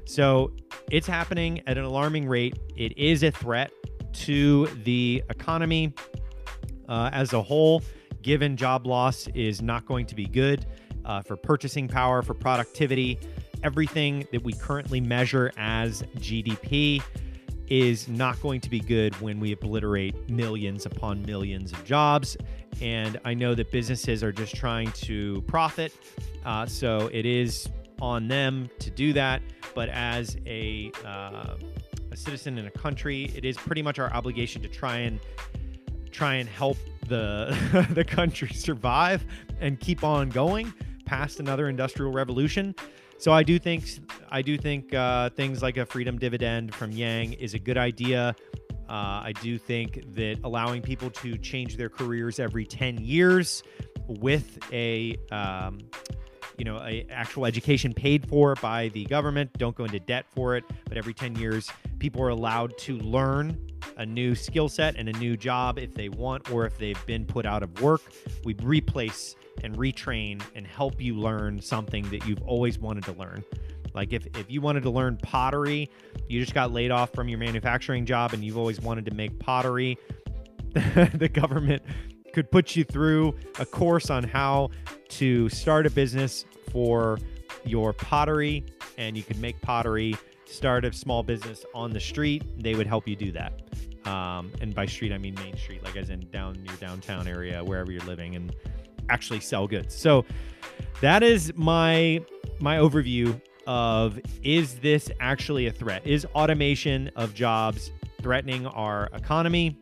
So 0.05 0.51
it's 0.89 1.07
happening 1.07 1.61
at 1.67 1.77
an 1.77 1.85
alarming 1.85 2.27
rate. 2.27 2.59
It 2.75 2.97
is 2.97 3.23
a 3.23 3.31
threat 3.31 3.71
to 4.13 4.67
the 4.83 5.23
economy 5.29 5.93
uh, 6.89 7.09
as 7.13 7.31
a 7.31 7.41
whole, 7.41 7.81
given 8.21 8.57
job 8.57 8.85
loss 8.85 9.27
is 9.29 9.61
not 9.61 9.85
going 9.85 10.05
to 10.07 10.15
be 10.15 10.25
good 10.25 10.65
uh, 11.05 11.21
for 11.21 11.37
purchasing 11.37 11.87
power, 11.87 12.21
for 12.21 12.33
productivity, 12.33 13.17
everything 13.63 14.27
that 14.31 14.43
we 14.43 14.51
currently 14.53 14.99
measure 14.99 15.51
as 15.57 16.03
GDP 16.17 17.01
is 17.67 18.09
not 18.09 18.39
going 18.41 18.59
to 18.59 18.69
be 18.69 18.81
good 18.81 19.15
when 19.21 19.39
we 19.39 19.53
obliterate 19.53 20.29
millions 20.29 20.85
upon 20.85 21.23
millions 21.23 21.71
of 21.71 21.83
jobs. 21.85 22.35
And 22.81 23.17
I 23.23 23.33
know 23.33 23.55
that 23.55 23.71
businesses 23.71 24.23
are 24.23 24.33
just 24.33 24.55
trying 24.55 24.91
to 24.91 25.41
profit. 25.43 25.95
Uh, 26.45 26.65
so 26.65 27.09
it 27.13 27.25
is 27.25 27.69
on 28.01 28.27
them 28.27 28.69
to 28.79 28.89
do 28.89 29.13
that. 29.13 29.41
But 29.73 29.89
as 29.89 30.35
a, 30.45 30.91
uh, 31.05 31.55
a 32.11 32.17
citizen 32.17 32.57
in 32.57 32.65
a 32.67 32.71
country, 32.71 33.31
it 33.35 33.45
is 33.45 33.55
pretty 33.55 33.81
much 33.81 33.99
our 33.99 34.11
obligation 34.13 34.61
to 34.63 34.67
try 34.67 34.97
and 34.97 35.19
try 36.11 36.35
and 36.35 36.49
help 36.49 36.77
the 37.07 37.87
the 37.93 38.03
country 38.03 38.49
survive 38.49 39.25
and 39.59 39.79
keep 39.79 40.03
on 40.03 40.29
going 40.29 40.73
past 41.05 41.39
another 41.39 41.69
industrial 41.69 42.11
revolution. 42.11 42.75
So 43.17 43.31
I 43.31 43.43
do 43.43 43.59
think 43.59 43.83
I 44.29 44.41
do 44.41 44.57
think 44.57 44.93
uh, 44.93 45.29
things 45.29 45.61
like 45.61 45.77
a 45.77 45.85
freedom 45.85 46.17
dividend 46.17 46.73
from 46.73 46.91
Yang 46.91 47.33
is 47.33 47.53
a 47.53 47.59
good 47.59 47.77
idea. 47.77 48.35
Uh, 48.89 49.21
I 49.23 49.33
do 49.41 49.57
think 49.57 50.03
that 50.15 50.39
allowing 50.43 50.81
people 50.81 51.09
to 51.11 51.37
change 51.37 51.77
their 51.77 51.87
careers 51.87 52.39
every 52.39 52.65
10 52.65 52.97
years 52.97 53.63
with 54.07 54.57
a 54.73 55.15
um, 55.31 55.79
you 56.57 56.65
know 56.65 56.77
a 56.77 57.05
actual 57.09 57.45
education 57.45 57.93
paid 57.93 58.27
for 58.27 58.55
by 58.55 58.89
the 58.89 59.05
government. 59.05 59.51
Don't 59.57 59.75
go 59.75 59.85
into 59.85 59.99
debt 59.99 60.25
for 60.33 60.55
it. 60.55 60.63
But 60.85 60.97
every 60.97 61.13
10 61.13 61.35
years 61.35 61.69
people 61.99 62.21
are 62.21 62.29
allowed 62.29 62.77
to 62.79 62.97
learn 62.97 63.67
a 63.97 64.05
new 64.05 64.35
skill 64.35 64.69
set 64.69 64.95
and 64.95 65.09
a 65.09 65.13
new 65.13 65.37
job 65.37 65.77
if 65.77 65.93
they 65.93 66.09
want 66.09 66.51
or 66.51 66.65
if 66.65 66.77
they've 66.77 67.05
been 67.05 67.25
put 67.25 67.45
out 67.45 67.63
of 67.63 67.81
work. 67.81 68.01
We 68.43 68.53
replace 68.55 69.35
and 69.63 69.75
retrain 69.77 70.41
and 70.55 70.65
help 70.65 71.01
you 71.01 71.15
learn 71.15 71.61
something 71.61 72.09
that 72.09 72.25
you've 72.25 72.41
always 72.43 72.79
wanted 72.79 73.03
to 73.05 73.13
learn. 73.13 73.43
Like 73.93 74.13
if, 74.13 74.25
if 74.37 74.49
you 74.49 74.61
wanted 74.61 74.83
to 74.83 74.89
learn 74.89 75.17
pottery, 75.17 75.89
you 76.27 76.39
just 76.39 76.53
got 76.53 76.71
laid 76.71 76.91
off 76.91 77.13
from 77.13 77.27
your 77.27 77.39
manufacturing 77.39 78.05
job 78.05 78.33
and 78.33 78.43
you've 78.43 78.57
always 78.57 78.79
wanted 78.79 79.05
to 79.05 79.13
make 79.13 79.37
pottery, 79.39 79.97
the 81.13 81.29
government 81.31 81.83
could 82.33 82.51
put 82.51 82.75
you 82.75 82.83
through 82.83 83.35
a 83.59 83.65
course 83.65 84.09
on 84.09 84.23
how 84.23 84.69
to 85.09 85.49
start 85.49 85.85
a 85.85 85.89
business 85.89 86.45
for 86.71 87.19
your 87.65 87.93
pottery 87.93 88.65
and 88.97 89.17
you 89.17 89.23
could 89.23 89.39
make 89.39 89.59
pottery, 89.61 90.15
start 90.45 90.85
a 90.85 90.93
small 90.93 91.23
business 91.23 91.65
on 91.73 91.91
the 91.91 91.99
street. 91.99 92.43
They 92.57 92.75
would 92.75 92.87
help 92.87 93.07
you 93.07 93.15
do 93.15 93.31
that. 93.33 93.53
Um, 94.05 94.51
and 94.61 94.73
by 94.73 94.87
street, 94.87 95.11
I 95.11 95.17
mean 95.17 95.35
Main 95.35 95.55
Street, 95.57 95.83
like 95.83 95.95
as 95.95 96.09
in 96.09 96.21
down 96.31 96.63
your 96.65 96.75
downtown 96.77 97.27
area, 97.27 97.63
wherever 97.63 97.91
you're 97.91 98.01
living. 98.03 98.35
And 98.35 98.55
actually 99.11 99.41
sell 99.41 99.67
goods. 99.67 99.95
So 99.95 100.25
that 101.01 101.21
is 101.21 101.53
my 101.55 102.21
my 102.59 102.77
overview 102.77 103.39
of 103.67 104.19
is 104.43 104.75
this 104.79 105.11
actually 105.19 105.67
a 105.67 105.71
threat? 105.71 106.05
Is 106.05 106.25
automation 106.33 107.11
of 107.15 107.33
jobs 107.33 107.91
threatening 108.21 108.65
our 108.65 109.09
economy? 109.13 109.77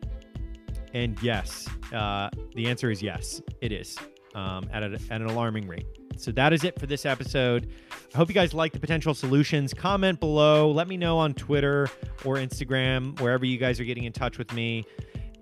And 0.94 1.20
yes, 1.22 1.68
uh, 1.92 2.30
the 2.54 2.66
answer 2.66 2.90
is 2.90 3.02
yes, 3.02 3.40
it 3.60 3.72
is 3.72 3.96
um, 4.34 4.68
at, 4.72 4.82
a, 4.82 4.98
at 5.10 5.20
an 5.20 5.26
alarming 5.26 5.68
rate. 5.68 5.86
So 6.16 6.32
that 6.32 6.52
is 6.52 6.64
it 6.64 6.78
for 6.78 6.86
this 6.86 7.06
episode. 7.06 7.72
I 8.12 8.16
hope 8.16 8.28
you 8.28 8.34
guys 8.34 8.52
like 8.52 8.72
the 8.72 8.80
potential 8.80 9.14
solutions. 9.14 9.72
Comment 9.72 10.18
below. 10.18 10.70
Let 10.70 10.88
me 10.88 10.96
know 10.96 11.16
on 11.18 11.32
Twitter 11.34 11.88
or 12.24 12.36
Instagram, 12.36 13.18
wherever 13.20 13.44
you 13.44 13.56
guys 13.56 13.80
are 13.80 13.84
getting 13.84 14.04
in 14.04 14.12
touch 14.12 14.36
with 14.36 14.52
me 14.52 14.84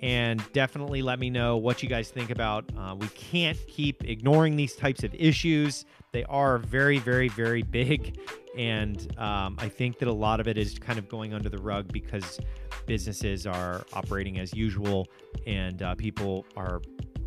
and 0.00 0.42
definitely 0.52 1.02
let 1.02 1.18
me 1.18 1.30
know 1.30 1.56
what 1.56 1.82
you 1.82 1.88
guys 1.88 2.10
think 2.10 2.30
about. 2.30 2.64
Uh, 2.76 2.94
we 2.94 3.08
can't 3.08 3.58
keep 3.66 4.04
ignoring 4.04 4.56
these 4.56 4.76
types 4.76 5.02
of 5.02 5.14
issues. 5.14 5.84
They 6.12 6.24
are 6.24 6.58
very, 6.58 6.98
very, 6.98 7.28
very 7.28 7.62
big. 7.62 8.18
And 8.56 9.12
um, 9.18 9.56
I 9.58 9.68
think 9.68 9.98
that 9.98 10.08
a 10.08 10.12
lot 10.12 10.40
of 10.40 10.48
it 10.48 10.56
is 10.56 10.78
kind 10.78 10.98
of 10.98 11.08
going 11.08 11.34
under 11.34 11.48
the 11.48 11.58
rug 11.58 11.92
because 11.92 12.38
businesses 12.88 13.46
are 13.46 13.84
operating 13.92 14.40
as 14.40 14.52
usual 14.52 15.06
and 15.46 15.82
uh, 15.82 15.94
people 15.94 16.44
are, 16.56 16.80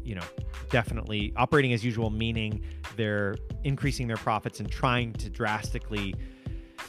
you 0.04 0.16
know, 0.16 0.24
definitely 0.70 1.32
operating 1.38 1.72
as 1.72 1.86
usual, 1.86 2.10
meaning 2.10 2.62
they're 2.98 3.36
increasing 3.64 4.08
their 4.08 4.18
profits 4.18 4.60
and 4.60 4.70
trying 4.70 5.14
to 5.14 5.30
drastically 5.30 6.14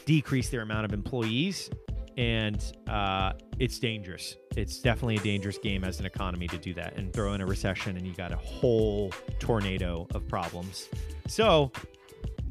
decrease 0.05 0.49
their 0.49 0.61
amount 0.61 0.83
of 0.83 0.91
employees 0.91 1.69
and 2.17 2.73
uh, 2.87 3.33
it's 3.59 3.79
dangerous. 3.79 4.35
It's 4.55 4.79
definitely 4.79 5.15
a 5.15 5.21
dangerous 5.21 5.57
game 5.57 5.83
as 5.83 5.99
an 5.99 6.05
economy 6.05 6.47
to 6.47 6.57
do 6.57 6.73
that 6.75 6.95
and 6.97 7.11
throw 7.11 7.33
in 7.33 7.41
a 7.41 7.45
recession, 7.45 7.97
and 7.97 8.05
you 8.05 8.13
got 8.13 8.31
a 8.31 8.37
whole 8.37 9.11
tornado 9.39 10.07
of 10.13 10.27
problems. 10.27 10.89
So 11.27 11.71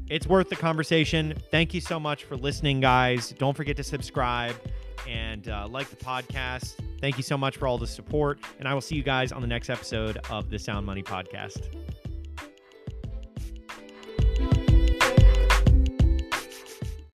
it's 0.09 0.27
worth 0.27 0.49
the 0.49 0.57
conversation. 0.57 1.33
Thank 1.49 1.73
you 1.73 1.79
so 1.79 1.99
much 1.99 2.25
for 2.25 2.35
listening, 2.35 2.81
guys. 2.81 3.33
Don't 3.37 3.55
forget 3.55 3.77
to 3.77 3.83
subscribe 3.83 4.55
and 5.07 5.47
uh, 5.49 5.67
like 5.69 5.89
the 5.89 5.95
podcast. 5.95 6.75
Thank 7.01 7.17
you 7.17 7.23
so 7.23 7.37
much 7.37 7.57
for 7.57 7.67
all 7.67 7.77
the 7.77 7.87
support, 7.87 8.39
and 8.59 8.67
I 8.67 8.73
will 8.73 8.81
see 8.81 8.95
you 8.95 9.03
guys 9.03 9.31
on 9.31 9.41
the 9.41 9.47
next 9.47 9.69
episode 9.69 10.19
of 10.29 10.49
the 10.49 10.57
Sound 10.57 10.85
Money 10.85 11.03
Podcast. 11.03 11.69